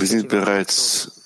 Wir 0.00 0.06
sind 0.08 0.28
bereits 0.28 1.19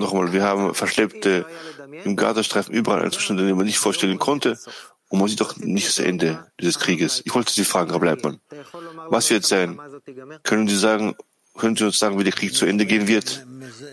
Nochmal, 0.00 0.32
wir 0.32 0.42
haben 0.42 0.74
Verschleppte 0.74 1.46
im 2.04 2.16
Gazastreifen 2.16 2.74
überall 2.74 3.02
einen 3.02 3.12
Zustand, 3.12 3.38
den 3.40 3.56
man 3.56 3.66
nicht 3.66 3.78
vorstellen 3.78 4.18
konnte. 4.18 4.58
Und 5.08 5.20
man 5.20 5.28
sieht 5.28 5.40
doch 5.40 5.56
nicht 5.56 5.86
das 5.86 6.00
Ende 6.00 6.50
dieses 6.60 6.80
Krieges. 6.80 7.22
Ich 7.24 7.34
wollte 7.34 7.52
Sie 7.52 7.64
fragen, 7.64 7.90
Herr 7.90 8.00
Bleibmann, 8.00 8.40
was 9.08 9.30
wird 9.30 9.46
sein? 9.46 9.78
Können 10.42 10.66
Sie 10.66 10.76
sagen, 10.76 11.14
können 11.56 11.76
Sie 11.76 11.84
uns 11.84 11.98
sagen, 11.98 12.18
wie 12.18 12.24
der 12.24 12.32
Krieg 12.32 12.54
zu 12.54 12.66
Ende 12.66 12.86
gehen 12.86 13.08
wird? 13.08 13.46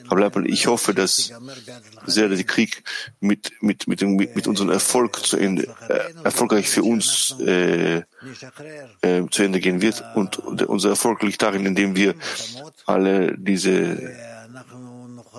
Bleibmann, 0.10 0.46
ich 0.46 0.68
hoffe, 0.68 0.94
dass 0.94 1.32
sehr 2.06 2.30
der 2.30 2.44
Krieg 2.44 2.84
mit, 3.20 3.52
mit, 3.62 3.88
mit, 3.88 4.02
dem, 4.02 4.16
mit 4.16 4.48
unserem 4.48 4.70
Erfolg 4.70 5.26
zu 5.26 5.38
Ende, 5.38 5.64
äh, 5.90 6.00
erfolgreich 6.24 6.70
für 6.70 6.84
uns 6.84 7.36
äh, 7.40 8.04
äh, 9.02 9.24
zu 9.30 9.44
Ende 9.44 9.60
gehen 9.60 9.82
wird. 9.82 10.04
Und 10.16 10.38
unser 10.64 10.90
Erfolg 10.90 11.24
liegt 11.24 11.42
darin, 11.42 11.66
indem 11.66 11.96
wir 11.96 12.16
alle 12.86 13.36
diese 13.38 14.14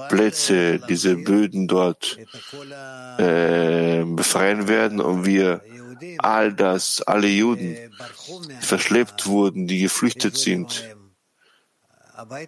Plätze, 0.09 0.81
diese 0.89 1.17
Böden 1.17 1.69
dort 1.69 2.19
äh, 3.19 4.05
befreien 4.05 4.69
werden 4.69 5.01
und 5.01 5.25
wir 5.25 5.63
all 6.19 6.53
das, 6.53 7.01
alle 7.03 7.29
Juden, 7.29 7.77
die 7.77 8.67
verschleppt 8.67 9.27
wurden, 9.27 9.67
die 9.67 9.81
geflüchtet 9.81 10.37
sind, 10.37 10.85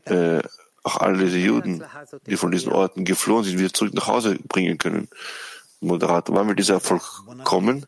äh, 0.07 0.43
auch 0.83 0.97
alle 0.99 1.19
diese 1.19 1.39
Juden, 1.39 1.85
die 2.27 2.37
von 2.37 2.53
diesen 2.53 2.73
Orten 2.73 3.05
geflohen 3.05 3.45
sind, 3.45 3.59
wieder 3.59 3.73
zurück 3.73 3.95
nach 3.95 4.07
Hause 4.07 4.39
bringen 4.47 4.79
können. 4.79 5.09
Moderator, 5.81 6.35
wann 6.37 6.49
wird 6.49 6.59
dieser 6.59 6.75
Erfolg 6.75 7.03
kommen? 7.45 7.87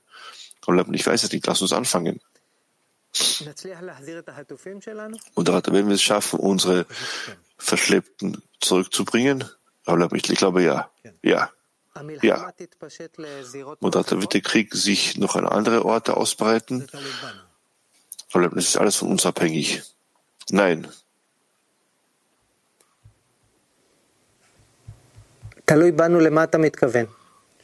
Ich 0.92 1.06
weiß 1.06 1.22
es 1.22 1.32
nicht, 1.32 1.46
lass 1.46 1.62
uns 1.62 1.72
anfangen. 1.72 2.20
Moderator, 5.34 5.74
wenn 5.74 5.88
wir 5.88 5.94
es 5.94 6.02
schaffen, 6.02 6.40
unsere 6.40 6.86
Verschleppten 7.56 8.42
zurückzubringen, 8.60 9.44
ich 10.12 10.22
glaube 10.22 10.62
ja. 10.62 10.90
Ja. 11.22 11.50
Ja. 12.22 12.52
Moderator, 13.80 14.20
wird 14.20 14.34
der 14.34 14.40
Krieg 14.42 14.74
sich 14.74 15.16
noch 15.16 15.36
an 15.36 15.46
andere 15.46 15.84
Orte 15.84 16.16
ausbreiten? 16.16 16.86
Das 18.32 18.52
ist 18.54 18.76
alles 18.76 18.96
von 18.96 19.08
uns 19.08 19.24
abhängig. 19.24 19.82
Nein. 20.50 20.86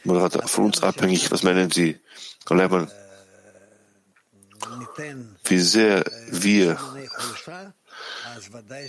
Moderator, 0.05 0.47
von 0.47 0.67
uns 0.67 0.83
abhängig, 0.83 1.31
was 1.31 1.43
meinen 1.43 1.71
Sie? 1.71 1.99
Wie 5.45 5.59
sehr 5.59 6.05
wir 6.31 6.79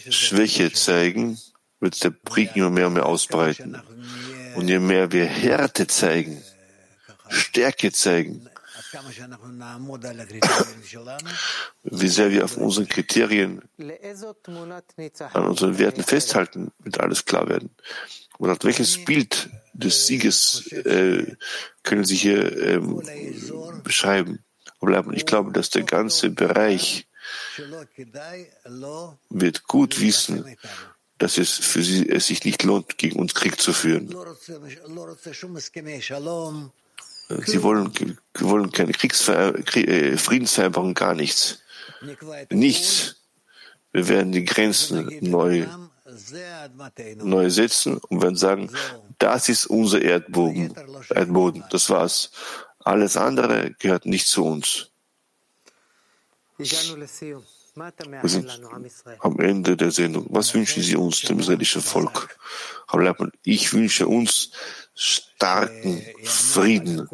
Schwäche 0.10 0.74
zeigen, 0.74 1.40
wird 1.80 2.04
der 2.04 2.12
Krieg 2.12 2.56
immer 2.56 2.70
mehr 2.70 2.88
und 2.88 2.94
mehr 2.94 3.06
ausbreiten. 3.06 3.82
Und 4.56 4.68
je 4.68 4.80
mehr 4.80 5.12
wir 5.12 5.26
Härte 5.26 5.88
zeigen, 5.88 6.44
Stärke 7.30 7.92
zeigen, 7.94 8.50
wie 11.84 12.08
sehr 12.08 12.32
wir 12.32 12.44
auf 12.46 12.58
unseren 12.58 12.88
Kriterien, 12.88 13.62
an 15.34 15.48
unseren 15.48 15.78
Werten 15.78 16.04
festhalten, 16.04 16.72
wird 16.80 17.00
alles 17.00 17.26
klar 17.26 17.50
werden. 17.50 17.70
Und 18.38 18.50
auf 18.50 18.58
welches 18.64 19.04
Bild 19.06 19.50
des 19.74 20.08
Sieges 20.08 20.72
äh, 20.72 21.36
können 21.84 22.06
Sie 22.06 22.16
hier 22.16 22.58
ähm, 22.58 23.02
beschreiben? 23.84 24.44
Ich 25.14 25.26
glaube, 25.26 25.52
dass 25.52 25.70
der 25.70 25.84
ganze 25.84 26.30
Bereich 26.30 27.08
wird 29.30 29.64
gut 29.64 30.00
wissen, 30.00 30.58
dass 31.18 31.38
es 31.38 31.52
für 31.52 31.82
sie 31.82 32.08
es 32.10 32.28
sich 32.28 32.44
nicht 32.44 32.64
lohnt, 32.64 32.98
gegen 32.98 33.20
uns 33.20 33.34
Krieg 33.34 33.60
zu 33.60 33.74
führen. 33.74 34.14
Sie 37.28 37.64
wollen, 37.64 37.92
wollen 38.40 38.72
keine 38.72 38.92
Kriegsver 38.92 39.56
äh, 39.76 40.18
Friedensvereinbarung, 40.18 40.94
gar 40.94 41.16
nichts. 41.16 41.60
nichts. 42.52 43.16
Wir 43.92 44.08
werden 44.08 44.32
die 44.32 44.46
Grenzen 44.46 45.10
neu, 45.22 45.66
neu 47.18 47.50
setzen 47.50 47.98
und 47.98 48.22
werden 48.22 48.36
sagen, 48.36 48.70
das 49.18 49.50
ist 49.50 49.66
unser 49.66 50.02
Erdboden. 50.02 50.74
Erdboden. 51.10 51.64
Das 51.72 51.90
war's. 51.90 52.32
Alles 52.80 53.18
andere 53.18 53.72
gehört 53.80 54.06
nicht 54.06 54.28
zu 54.28 54.46
uns. 54.46 54.92
Wir 56.58 56.68
sind 58.30 58.62
am 59.20 59.40
Ende 59.40 59.76
der 59.76 59.92
Sendung. 59.92 60.28
Was 60.30 60.54
wünschen 60.54 60.84
Sie 60.84 60.96
uns, 60.96 61.22
dem 61.22 61.40
israelischen 61.40 61.82
Volk? 61.82 62.38
Ich 63.44 63.74
wünsche 63.74 64.08
uns 64.08 64.52
starken 64.96 66.02
Frieden, 66.24 67.08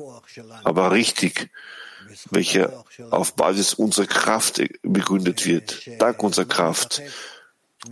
aber 0.63 0.91
richtig, 0.91 1.49
welcher 2.29 2.85
auf 3.09 3.35
Basis 3.35 3.73
unserer 3.73 4.07
Kraft 4.07 4.61
begründet 4.83 5.45
wird, 5.45 5.81
dank 5.99 6.21
unserer 6.23 6.45
Kraft. 6.45 7.01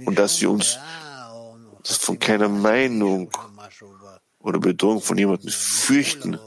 Und 0.05 0.19
dass 0.19 0.39
wir 0.39 0.51
uns 0.51 0.77
von 1.83 2.19
keiner 2.19 2.49
Meinung 2.49 3.31
oder 4.39 4.59
Bedrohung 4.59 5.01
von 5.01 5.17
jemandem 5.17 5.49
fürchten, 5.49 6.39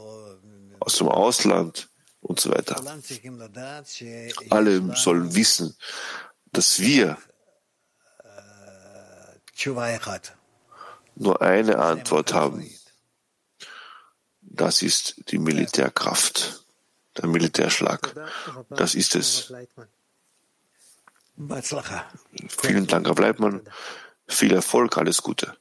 aus 0.79 0.97
dem 0.97 1.09
Ausland, 1.09 1.89
und 2.23 2.39
so 2.39 2.51
weiter. 2.51 2.81
Alle 4.49 4.95
sollen 4.95 5.35
wissen, 5.35 5.75
dass 6.51 6.79
wir 6.79 7.17
nur 11.15 11.41
eine 11.41 11.77
Antwort 11.77 12.33
haben. 12.33 12.69
Das 14.53 14.83
ist 14.83 15.15
die 15.31 15.39
Militärkraft, 15.39 16.63
der 17.17 17.27
Militärschlag. 17.27 18.13
Das 18.69 18.93
ist 18.93 19.15
es. 19.15 19.51
Vielen 22.47 22.85
Dank, 22.85 23.07
Herr 23.07 23.15
Bleibmann. 23.15 23.61
Viel 24.27 24.53
Erfolg, 24.53 24.95
alles 24.97 25.23
Gute. 25.23 25.57